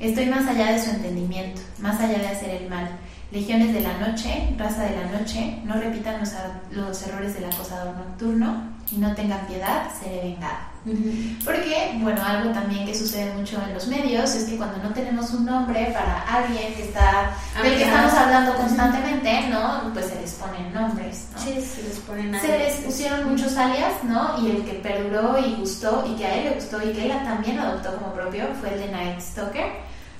[0.02, 2.90] Estoy más allá de su entendimiento, más allá de hacer el mal.
[3.32, 6.32] Legiones de la noche, raza de la noche, no repitan los,
[6.72, 10.70] los errores del acosador nocturno y no tengan piedad, seré vengada.
[10.86, 11.44] Ujú.
[11.44, 15.30] Porque, bueno, algo también que sucede mucho en los medios es que cuando no tenemos
[15.32, 17.32] un nombre para alguien que está,
[17.62, 19.92] del que estamos hablando constantemente, ¿no?
[19.94, 21.42] Pues se les ponen nombres, ¿no?
[21.42, 24.42] Sí, se les ponen Se les pusieron muchos alias, ¿no?
[24.42, 27.12] Y el que perduró y gustó y que a él le gustó y que él
[27.24, 29.68] también adoptó como propio fue el de Night Stalker,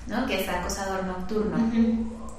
[0.08, 0.26] ¿no?
[0.28, 1.58] Que es acosador nocturno.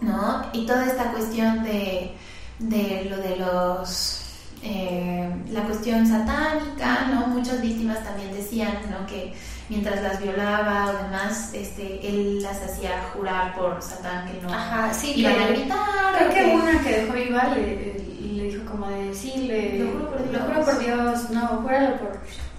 [0.00, 0.46] ¿no?
[0.52, 2.16] Y toda esta cuestión de,
[2.58, 4.19] de lo de los...
[4.62, 7.26] eh, la cuestión satánica, ¿no?
[7.28, 9.06] Muchas víctimas también decían, ¿no?
[9.06, 9.32] Que
[9.68, 14.92] mientras las violaba o demás, este, él las hacía jurar por Satán que no Ajá,
[14.92, 15.78] sí, iban que- a gritar.
[16.18, 20.22] Creo que una que dejó viva le, le dijo como de decirle, Lo juro por
[20.28, 20.32] Dios.
[20.32, 22.11] lo juro por Dios, no, júralo por,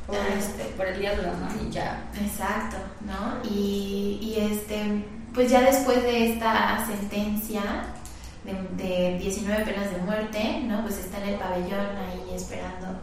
[0.07, 0.35] por, Ah.
[0.39, 1.67] este, por el diablo, ¿no?
[1.67, 2.03] Y ya.
[2.19, 3.47] Exacto, ¿no?
[3.49, 7.61] Y, y este, pues ya después de esta sentencia
[8.43, 10.81] de, de 19 penas de muerte, ¿no?
[10.81, 12.99] Pues está en el pabellón ahí esperando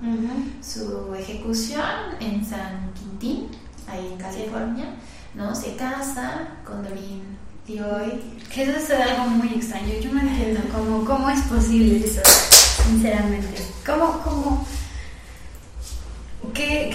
[0.62, 1.82] su ejecución
[2.20, 3.48] en San Quintín,
[3.86, 4.86] ahí en California,
[5.34, 5.54] ¿no?
[5.54, 7.22] Se casa con Doreen
[7.68, 8.20] Leoy.
[8.52, 9.94] Que eso es algo muy extraño.
[10.00, 12.20] Yo no entiendo cómo, cómo es posible eso,
[12.86, 13.62] sinceramente.
[13.86, 14.47] ¿Cómo, cómo?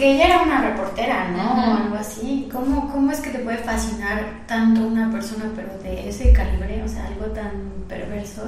[0.03, 1.53] Que, ella era una reportera, ¿no?
[1.53, 2.49] O algo así.
[2.51, 6.83] ¿Cómo, ¿Cómo es que te puede fascinar tanto una persona, pero de ese calibre?
[6.83, 7.51] O sea, algo tan
[7.87, 8.43] perverso.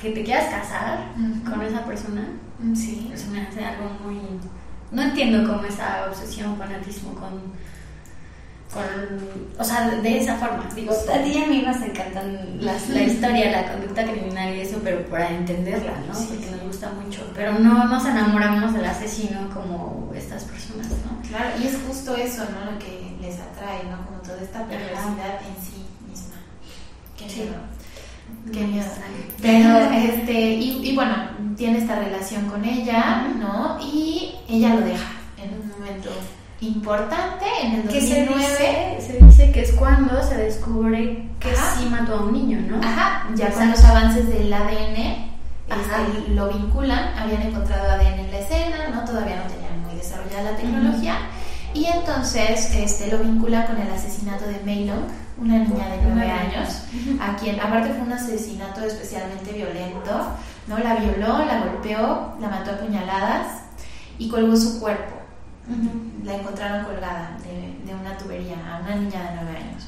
[0.00, 1.00] Que te quieras casar
[1.44, 2.22] con esa persona.
[2.74, 3.12] Sí.
[3.14, 4.20] Se me hace algo muy...
[4.90, 7.42] No entiendo cómo esa obsesión, fanatismo con...
[8.72, 8.82] con
[9.58, 10.68] o sea, de esa forma.
[10.74, 14.60] Digo, a ti y a mí nos encantan las- la historia, la conducta criminal y
[14.60, 16.14] eso, pero para entenderla, ¿no?
[16.14, 16.50] Sí, Porque sí.
[16.52, 17.20] nos gusta mucho.
[17.34, 21.20] Pero no nos enamoramos del asesino como estas personas, ¿no?
[21.28, 22.70] Claro, y es justo eso, ¿no?
[22.72, 24.04] Lo que les atrae, ¿no?
[24.06, 26.36] Como toda esta perversidad en sí misma.
[27.18, 27.40] Qué Sí.
[27.40, 27.56] miedo.
[28.52, 28.86] Qué miedo.
[29.42, 31.14] Pero, este, y, y bueno,
[31.56, 33.26] tiene esta relación con ella.
[33.38, 33.78] ¿no?
[33.82, 35.10] Y ella lo deja
[35.42, 36.10] en un momento
[36.60, 38.96] importante, en el Que se 2009.
[38.98, 41.76] dice, se dice que es cuando se descubre que Ajá.
[41.78, 42.86] sí mató a un niño, ¿no?
[42.86, 45.30] Ajá, ya con los avances del ADN
[45.68, 49.04] este, lo vinculan, habían encontrado ADN en la escena, ¿no?
[49.04, 51.14] Todavía no tenían muy desarrollada la tecnología.
[51.72, 55.04] Y entonces este, lo vincula con el asesinato de Meilong,
[55.40, 56.82] una niña de 9 Nueve años,
[57.20, 60.26] a quien aparte fue un asesinato especialmente violento,
[60.66, 60.78] ¿no?
[60.78, 63.46] La violó, la golpeó, la mató a puñaladas
[64.18, 65.19] y colgó su cuerpo.
[66.24, 69.86] La encontraron colgada de, de una tubería a una niña de 9 años.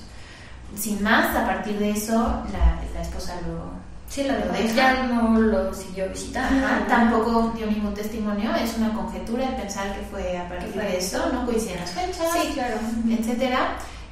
[0.77, 2.15] Sin más, a partir de eso,
[2.53, 4.53] la, la esposa lo, Sí, dejó.
[4.53, 4.75] deja.
[4.75, 6.67] Ya no lo siguió visitando.
[6.67, 10.83] Ajá, tampoco dio ningún testimonio, es una conjetura de pensar que fue a partir fue
[10.83, 12.77] de esto, no coinciden las fechas, Sí, claro.
[13.09, 13.59] etcétera.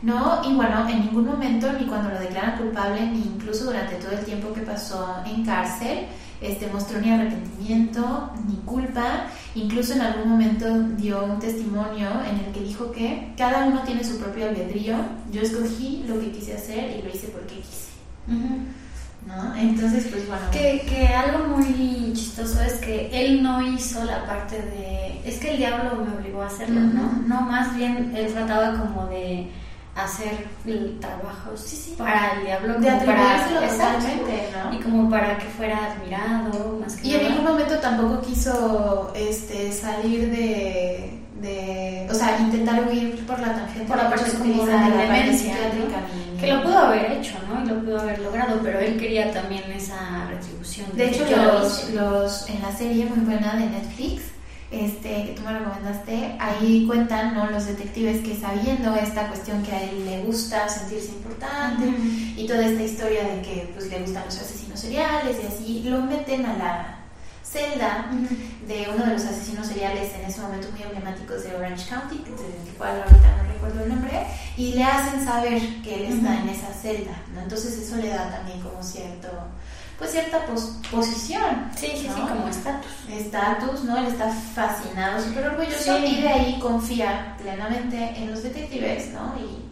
[0.02, 4.12] No, y bueno, en ningún momento, ni cuando lo declaran culpable, ni incluso durante todo
[4.12, 6.06] el tiempo que pasó en cárcel,
[6.40, 9.26] este, mostró ni arrepentimiento, ni culpa.
[9.54, 10.66] Incluso en algún momento
[10.96, 14.96] dio un testimonio en el que dijo que cada uno tiene su propio albedrío.
[15.32, 17.90] Yo escogí lo que quise hacer y lo hice porque quise.
[19.26, 19.54] ¿no?
[19.54, 20.42] Entonces, pues bueno.
[20.50, 25.20] Que, que algo muy chistoso es que él no hizo la parte de.
[25.28, 27.22] Es que el diablo me obligó a hacerlo, ¿no?
[27.26, 29.50] No, más bien él trataba como de
[30.04, 31.94] hacer el trabajo Sí, sí.
[31.98, 34.74] para el diablo, de atribuírselo totalmente, ¿no?
[34.74, 37.28] Y como para que fuera admirado, más que Y en nada.
[37.34, 42.06] ningún momento tampoco quiso este, salir de, de.
[42.10, 43.86] O sea, intentar huir por la tangente.
[43.86, 46.40] Por la parte como de la parte demencia, psiquiátrica, ¿no?
[46.40, 47.62] Que lo pudo haber hecho, ¿no?
[47.62, 50.86] Y lo pudo haber logrado, pero él quería también esa retribución.
[50.94, 54.22] De hecho, yo lo los, los, en la serie muy buena de Netflix,
[54.70, 57.50] este, que tú me recomendaste, ahí cuentan ¿no?
[57.50, 61.86] los detectives que sabiendo esta cuestión que a él le gusta sentirse importante
[62.36, 66.00] y toda esta historia de que pues, le gustan los asesinos seriales y así, lo
[66.02, 66.96] meten a la
[67.42, 68.06] celda
[68.68, 72.30] de uno de los asesinos seriales en ese momento muy emblemáticos de Orange County, que-
[72.30, 74.24] del cual ahorita no recuerdo el nombre,
[74.56, 77.40] y le hacen saber que él está en esa celda, ¿no?
[77.40, 79.28] Entonces eso le da también como cierto,
[80.00, 81.68] pues cierta pos- posición.
[81.76, 82.90] Sí, sí, sí, como estatus.
[83.08, 83.96] Estatus, ¿no?
[83.98, 86.04] Él está fascinado, súper orgulloso Sí.
[86.06, 89.34] y de ahí confía plenamente en los detectives, ¿no?
[89.38, 89.70] Y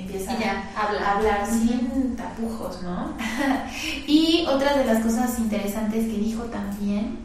[0.00, 3.14] empieza a hablar sin tapujos, ¿no?
[4.06, 7.18] y otra de las cosas interesantes que dijo también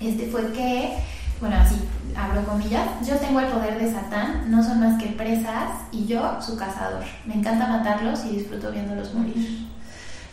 [0.00, 0.96] este fue que,
[1.40, 1.76] bueno, así
[2.16, 6.40] abro comillas, yo tengo el poder de Satán, no son más que presas y yo
[6.40, 7.04] su cazador.
[7.26, 9.68] Me encanta matarlos y disfruto viéndolos morir.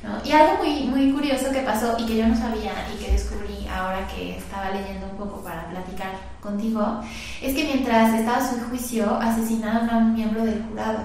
[0.04, 0.18] ¿No?
[0.24, 3.68] Y algo muy, muy curioso que pasó y que yo no sabía y que descubrí
[3.68, 7.02] ahora que estaba leyendo un poco para platicar contigo,
[7.42, 11.00] es que mientras estaba su juicio asesinaron a un miembro del jurado.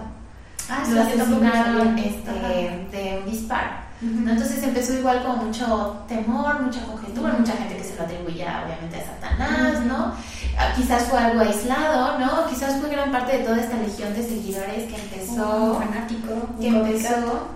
[0.68, 3.84] Ah, lo asesinaron este, de un disparo.
[4.02, 9.00] Entonces empezó igual con mucho temor, mucha conjetura, mucha gente que se lo atribuía obviamente
[9.00, 9.84] a Satanás.
[9.86, 10.12] ¿no?
[10.58, 12.46] Ah, Quizás fue algo aislado, ¿no?
[12.48, 17.48] Quizás fue gran parte de toda esta legión de seguidores que empezó, fanático, que empezó.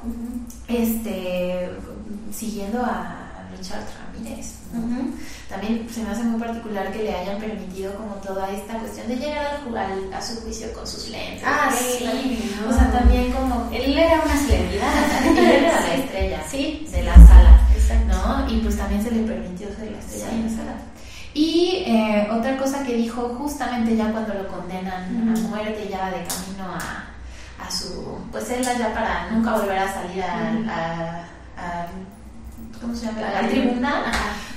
[0.69, 1.71] Este,
[2.33, 3.25] siguiendo a
[3.57, 4.55] Richard Ramírez.
[4.73, 4.81] ¿no?
[4.81, 5.14] Ujú.
[5.49, 9.16] También se me hace muy particular que le hayan permitido como toda esta cuestión de
[9.16, 9.61] llegar
[10.14, 11.43] a su juicio con sus lentes.
[11.45, 12.05] Ah, sí,
[12.66, 12.77] O no.
[12.77, 13.69] sea, también como...
[13.73, 14.93] Él era una celebridad.
[15.27, 16.87] Él era la estrella Sí.
[16.93, 17.61] de la sala.
[17.75, 18.14] Exacto.
[18.14, 18.51] ¿no?
[18.53, 20.75] Y pues también se le permitió ser la estrella de la sala.
[21.35, 26.25] Y eh, otra cosa que dijo justamente ya cuando lo condenan a muerte, ya de
[26.25, 27.05] camino a,
[27.59, 31.24] a su pues celda ya para nunca volver a salir al, a,
[31.56, 31.86] a-
[32.80, 33.26] ¿cómo se llama?
[33.28, 34.02] Al al tribunal.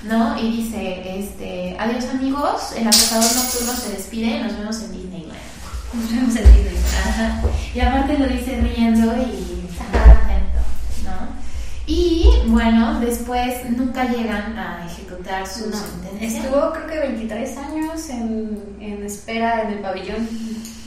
[0.04, 0.40] ¿no?
[0.40, 5.40] Y dice, este, adiós amigos, el acosador nocturno se despide, nos vemos en Disneyland.
[5.94, 6.78] Nos vemos en Disney.
[7.08, 7.42] Ajá.
[7.76, 10.62] Y aparte lo dice riendo y atento,
[11.04, 11.42] ¿no?
[11.86, 16.42] Y bueno, después nunca llegan a ejecutar su No, sentencia.
[16.44, 20.30] Estuvo creo que 23 años en, en espera en el pabellón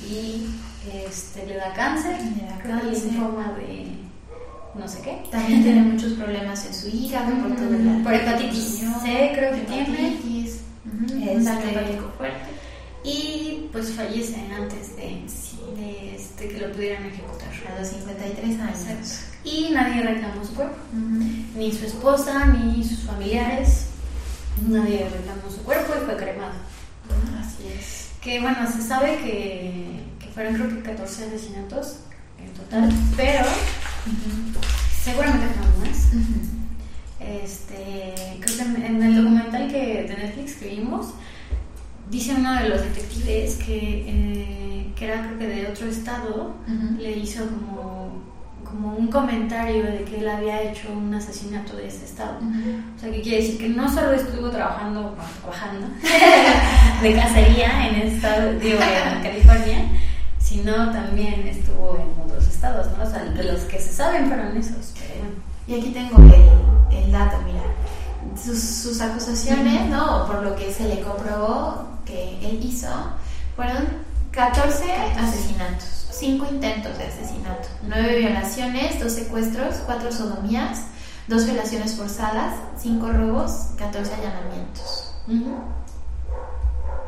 [0.08, 0.46] y
[1.07, 3.05] este, le da cáncer, Le da cáncer.
[3.05, 3.86] linfoma de
[4.78, 5.22] no sé qué.
[5.30, 9.61] También tiene muchos problemas en su hígado por todo el Por hepatitis C creo que
[9.62, 10.18] tiene.
[10.24, 12.51] un Este- daño hepático fuerte.
[13.05, 15.22] Y pues fallece antes de,
[15.76, 17.49] de este, que lo pudieran ejecutar.
[17.74, 18.78] A los 53 años.
[18.78, 19.09] Exacto.
[19.45, 20.76] Y nadie reclamó su cuerpo.
[20.92, 21.24] Ujú.
[21.59, 23.86] Ni su esposa, ni sus familiares.
[24.66, 26.55] Nadie reclamó su cuerpo y fue cremado.
[27.40, 28.09] Así es.
[28.22, 30.01] Que bueno, se sabe que
[30.35, 31.99] fueron creo que 14 asesinatos
[32.39, 33.45] en total, pero
[35.03, 36.11] seguramente fueron más.
[37.20, 41.14] Este, creo que en, el documental que de Netflix que vimos,
[42.11, 46.55] dice uno de los detectives que, eh, que era creo que de otro estado,
[46.99, 48.22] le hizo como,
[48.62, 52.39] como un comentario de que él había hecho un asesinato de ese estado.
[52.97, 55.87] O sea, que quiere decir que no solo estuvo trabajando, bueno, trabajando
[57.03, 59.89] de cacería en estado, digo, en California,
[60.55, 63.02] sino también estuvo en otros estados, ¿no?
[63.02, 64.94] O sea, de los que se saben fueron esos.
[64.94, 65.34] Pero bueno.
[65.66, 67.64] Y aquí tengo el, el dato, mira.
[68.40, 70.26] Sus, sus acusaciones, ¿no?
[70.28, 72.88] Por lo que se le comprobó que él hizo,
[73.57, 73.84] fueron
[74.30, 80.82] 14 asesinatos, 5 intentos de asesinato, 9 violaciones, 2 secuestros, 4 sodomías,
[81.26, 85.14] 2 violaciones forzadas, 5 robos, 14 allanamientos.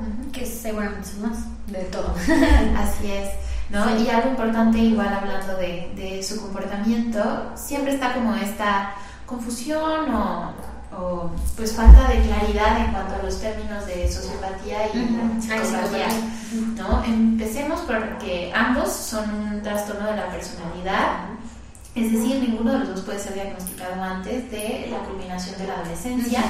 [0.01, 0.31] Ujú.
[0.33, 1.39] Que seguramente son más
[1.69, 2.15] de todo.
[2.79, 3.31] Así es,
[3.71, 3.99] ¿no?
[3.99, 8.93] Y algo importante, igual hablando de, de su comportamiento, siempre está como esta
[9.27, 10.53] confusión o,
[10.97, 15.43] o, pues falta de claridad en cuanto a los términos de sociopatía y Ujú.
[15.43, 16.09] psicopatía,
[16.77, 17.05] ¿no?
[17.05, 21.09] Empecemos porque ambos son un trastorno de la personalidad,
[21.95, 25.75] es decir, ninguno de los dos puede ser diagnosticado antes de la culminación de la
[25.75, 26.43] adolescencia.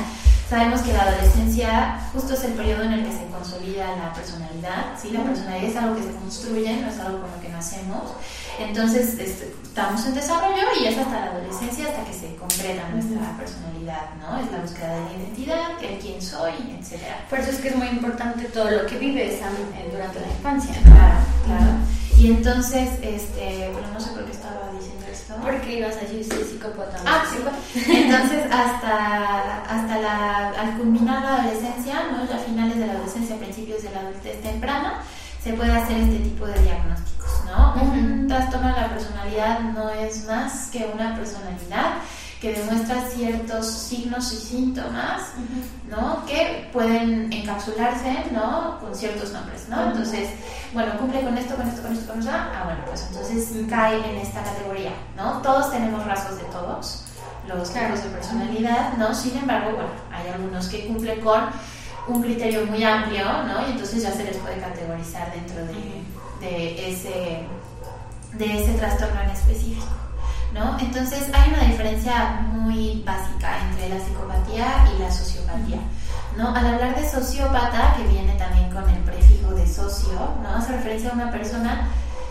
[0.48, 4.94] Sabemos que la adolescencia justo es el periodo en el que se consolida la personalidad,
[4.96, 5.10] ¿sí?
[5.10, 8.12] La personalidad es algo que se construye, no es algo con lo que nacemos.
[8.60, 13.36] Entonces este, estamos en desarrollo y es hasta la adolescencia hasta que se concreta nuestra
[13.36, 14.38] personalidad, ¿no?
[14.38, 17.02] Es la búsqueda de la identidad, el quién soy, etc.
[17.28, 20.74] Por eso es que es muy importante todo lo que vives eh, durante la infancia.
[20.84, 21.72] Claro, claro.
[22.16, 24.95] Y entonces, este, bueno, no sé por qué estaba diciendo
[25.42, 26.98] Porque ibas a decir sí, psicópata.
[27.04, 27.38] Ah, sí.
[27.90, 32.22] Entonces, hasta, hasta la, al culminar la adolescencia, ¿no?
[32.22, 35.02] a finales de la adolescencia, principios de la adultez temprana,
[35.42, 37.74] se puede hacer este tipo de diagnósticos, ¿no?
[37.80, 41.98] Un trastorno de la personalidad no es más que una personalidad
[42.40, 45.22] que demuestra ciertos signos y síntomas,
[45.88, 46.24] ¿no?
[46.26, 48.78] Que pueden encapsularse, ¿no?
[48.78, 49.86] Con ciertos nombres, ¿no?
[49.86, 50.28] Entonces,
[50.74, 52.30] bueno, cumple con esto, con esto, con esto, con esto.
[52.32, 55.40] Ah, bueno, pues entonces cae en esta categoría, ¿no?
[55.40, 57.04] Todos tenemos rasgos de todos,
[57.48, 59.14] los tipos de personalidad, ¿no?
[59.14, 61.40] Sin embargo, bueno, hay algunos que cumplen con
[62.08, 63.66] un criterio muy amplio, ¿no?
[63.66, 67.46] Y entonces ya se les puede categorizar dentro de, de ese,
[68.34, 70.05] de ese trastorno en específico.
[70.56, 70.78] ¿No?
[70.80, 75.78] Entonces hay una diferencia muy básica entre la psicopatía y la sociopatía.
[76.36, 76.54] ¿no?
[76.54, 80.56] Al hablar de sociópata, que viene también con el prefijo de socio, ¿no?
[80.56, 81.88] hace referencia a una persona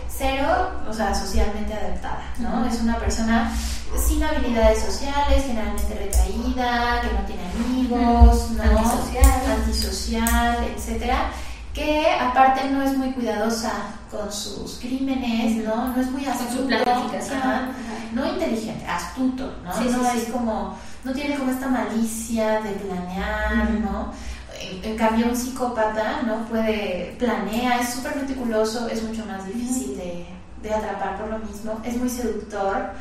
[0.08, 2.64] cero, o sea, socialmente adaptada, ¿no?
[2.64, 3.52] Es una persona
[3.98, 8.62] sin habilidades sociales, generalmente retraída, que no tiene amigos, ¿no?
[8.62, 9.50] Antisocial.
[9.58, 11.30] Antisocial, etcétera
[11.76, 13.70] que aparte no es muy cuidadosa
[14.10, 15.88] con sus crímenes, ¿no?
[15.88, 17.68] No es muy astuto, su planificación.
[18.12, 19.74] no inteligente, astuto, ¿no?
[19.74, 20.32] Sí, no sí, es sí.
[20.32, 24.10] como, no tiene como esta malicia de planear, ¿no?
[24.58, 26.46] En, en cambio un psicópata, ¿no?
[26.46, 30.26] Puede, planea, es súper meticuloso, es mucho más difícil de,
[30.62, 32.92] de atrapar por lo mismo, es muy seductor,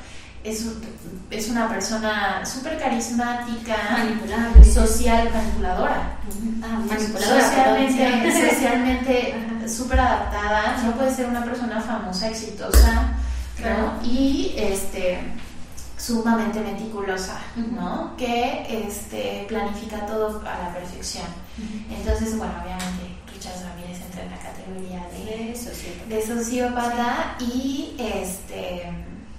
[0.45, 0.81] es, un-
[1.31, 4.63] es una persona súper carismática, Manipulable.
[4.65, 6.11] social, manipuladora
[6.63, 7.41] Ah, manipuladora.
[7.45, 9.35] socialmente, socialmente
[9.67, 13.13] súper adaptada, no puede ser una persona famosa, exitosa,
[13.57, 13.93] Claro.
[14.01, 14.05] ¿no?
[14.05, 15.19] Y este
[15.97, 17.39] sumamente meticulosa.
[17.55, 18.15] ¿no?
[18.17, 21.25] Que este planifica todo a la perfección.
[21.89, 26.09] Entonces, bueno, obviamente Richard Ramírez entra en la categoría de, De sociópata.
[26.09, 28.91] de sociópata y este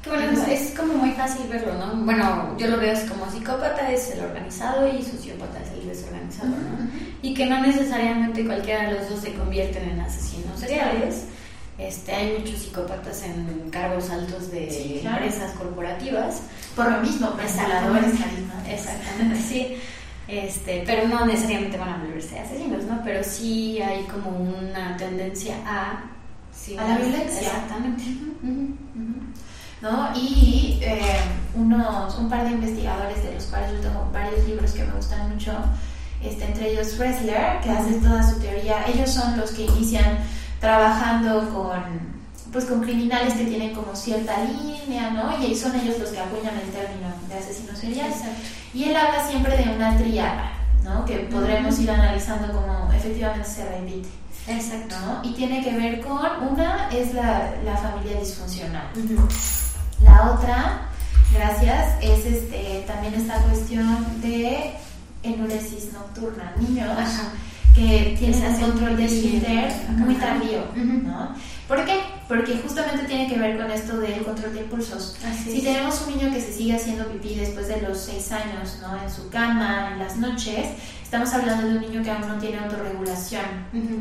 [0.09, 1.95] bueno, es, como muy fácil verlo, ¿no?
[2.05, 6.49] Bueno, yo lo veo es como psicópata es el organizado y sociópata es el desorganizado,
[6.51, 6.89] ¿no?
[7.23, 11.25] Y que no necesariamente cualquiera de los dos se convierten en asesinos seriales.
[11.79, 15.19] Este, hay muchos psicópatas en cargos altos de Sí, claro.
[15.25, 16.41] empresas corporativas.
[16.75, 18.75] por lo mismo, manipuladores, Exactamente.
[18.75, 19.77] Exactamente, sí.
[20.29, 23.01] Este, pero no necesariamente van a volverse asesinos, ¿no?
[23.05, 26.03] Pero sí hay como una tendencia a...
[26.53, 27.41] sí, A la violencia.
[27.41, 28.03] Exactamente.
[28.43, 28.75] Ujú.
[29.81, 30.11] ¿No?
[30.15, 31.21] Y eh,
[31.55, 35.33] unos, un par de investigadores de los cuales yo tengo varios libros que me gustan
[35.33, 35.53] mucho,
[36.23, 40.19] este, entre ellos Ressler, que hace toda su teoría, ellos son los que inician
[40.61, 42.17] trabajando con
[42.53, 45.45] pues con criminales que tienen como cierta línea, ¿no?
[45.45, 48.11] Y son ellos los que acuñan el término de asesino serial.
[48.73, 50.53] Y él habla siempre de una tríada,
[50.83, 51.05] ¿no?
[51.05, 54.09] Que podremos ir analizando como efectivamente se repite,
[54.49, 54.95] Exacto.
[55.05, 55.29] ¿no?
[55.29, 56.19] Y tiene que ver con,
[56.51, 58.89] una es la, la familia disfuncional.
[60.03, 60.89] La otra,
[61.33, 64.75] gracias, es este, también esta cuestión de
[65.23, 66.53] enuresis nocturna.
[66.59, 67.33] Niños Ajá.
[67.75, 70.61] que tienen un control de esfínter muy tardío.
[71.67, 72.01] ¿Por qué?
[72.29, 75.17] Porque justamente tiene que ver con esto del control de impulsos.
[75.25, 75.65] Así Si es.
[75.65, 79.01] tenemos un niño que se sigue haciendo pipí después de los seis años, ¿no?
[79.01, 80.67] En su cama, en las noches,
[81.05, 83.45] estamos hablando de un niño que aún no tiene autorregulación,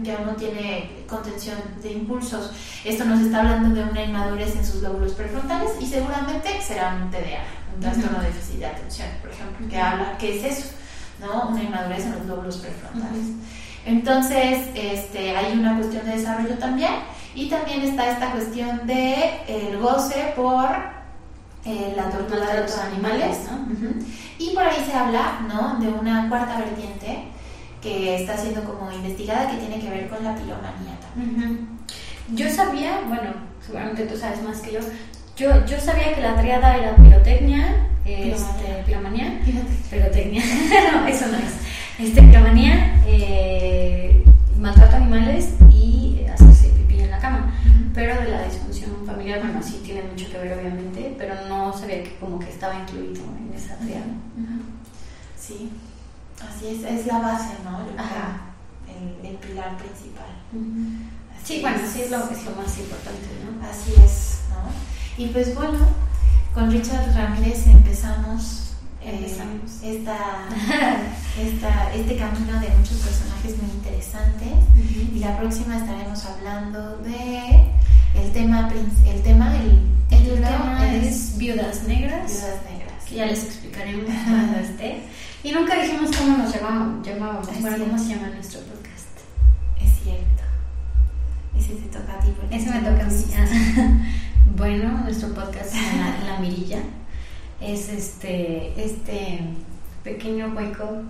[0.04, 2.50] que aún no tiene contención de impulsos.
[2.84, 7.12] Esto nos está hablando de una inmadurez en sus lóbulos prefrontales y seguramente será un
[7.12, 7.44] TDA,
[7.76, 10.70] un trastorno de déficit de atención, por ejemplo, que habla, ¿qué es eso?
[11.20, 11.50] ¿No?
[11.50, 13.28] Una inmadurez en los lóbulos prefrontales.
[13.86, 16.92] Entonces, este, hay una cuestión de desarrollo también
[17.36, 20.66] y también está esta cuestión de el goce por
[21.66, 23.40] eh, la tortura de los animales.
[23.52, 23.74] ¿no?
[23.74, 23.96] Ujú.
[24.40, 25.80] Y por ahí se habla ¿no?
[25.80, 27.26] de una cuarta vertiente
[27.82, 31.68] que está siendo como investigada que tiene que ver con la piromanía también.
[32.30, 32.36] Ujú.
[32.36, 33.34] Yo sabía, bueno,
[33.64, 34.80] seguramente tú sabes más que yo.
[35.38, 39.42] Yo, yo sabía que la triada era pirotecnia, este, piromanía,
[39.92, 40.44] pirotecnia,
[40.94, 41.54] no, eso no es.
[42.00, 44.24] Este, piromanía, eh,
[44.58, 46.15] maltrato a animales y
[47.26, 47.52] cama.
[47.94, 52.04] Pero de la disfunción familiar, bueno, sí tiene mucho que ver, obviamente, pero no sabía
[52.04, 54.06] que como que estaba incluido en esa triada.
[54.38, 54.62] Ujú.
[55.40, 55.72] Sí,
[56.42, 57.78] así es, es la base, ¿no?
[58.02, 58.42] Ajá.
[58.88, 60.26] El, el pilar principal.
[61.44, 63.68] Sí, bueno, sí es lo, es lo más importante, ¿no?
[63.68, 65.24] Así es, ¿no?
[65.24, 65.80] Y pues bueno,
[66.54, 68.65] con Richard Ramírez empezamos
[69.06, 69.72] Empezamos.
[69.84, 70.18] esta,
[71.40, 74.52] esta, este camino de muchos personajes muy interesantes.
[75.14, 77.70] Y la próxima estaremos hablando de
[78.16, 78.70] el tema,
[79.06, 79.80] el tema, el,
[80.10, 83.06] El tema es Viudas Negras, Viudas Negras.
[83.08, 85.04] que ya les explicaremos cuando esté.
[85.44, 88.02] Y nunca dijimos cómo nos llamamos, llamábamos, bueno, cómo es.
[88.02, 89.14] se llama nuestro podcast.
[89.80, 90.44] Es cierto.
[91.58, 92.34] Ese te toca a ti.
[92.50, 94.02] Ese me toca a mí.
[94.58, 96.80] Bueno, nuestro podcast La, La Mirilla.
[97.62, 99.40] Es este, este
[100.04, 101.02] pequeño hueco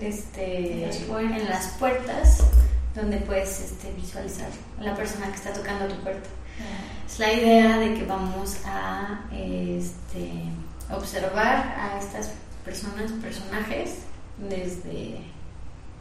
[0.00, 1.40] este, En las puertas.
[1.40, 2.44] en las puertas
[2.94, 6.28] donde puedes este, visualizar a la persona que está tocando tu puerta.
[7.06, 10.44] Es la idea de que vamos a este,
[10.90, 12.30] observar a estas
[12.64, 13.98] personas, personajes,
[14.38, 15.20] desde,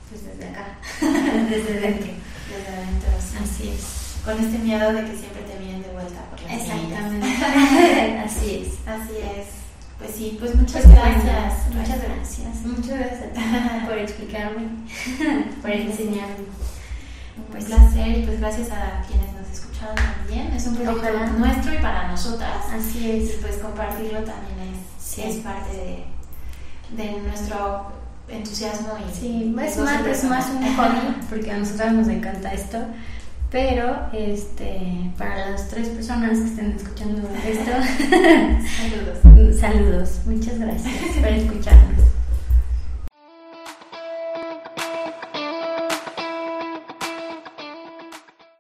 [0.10, 0.78] pues desde acá,
[1.50, 2.12] desde dentro.
[2.50, 3.38] Desde adentro, sí.
[3.44, 4.24] Así es.
[4.26, 6.68] Con este miedo de que siempre te miren de vuelta por mejillas.
[6.68, 7.28] Exactamente.
[8.26, 8.88] Así es.
[8.88, 9.67] Así es.
[9.98, 11.54] Pues sí, pues muchas Pues gracias.
[11.74, 12.66] muchas gracias.
[12.66, 13.42] Muchas gracias a ti
[13.88, 14.68] por explicarme,
[15.62, 16.46] por enseñarme.
[17.38, 20.48] Un Pues- placer y pues gracias a quienes nos escucharon también.
[20.54, 21.28] Es un proyecto Ojalá.
[21.32, 22.58] nuestro y para nosotras.
[22.72, 23.32] Así Y es.
[23.42, 25.22] pues compartirlo también es, Sí.
[25.24, 27.92] es parte de, de nuestro
[28.28, 32.78] entusiasmo y Sí, es más, es más un hobby porque a nosotras nos encanta esto.
[33.50, 37.72] Pero este, para las tres personas que estén escuchando esto,
[39.24, 39.60] Saludos.
[39.60, 40.10] saludos.
[40.26, 42.02] Muchas gracias por escucharnos.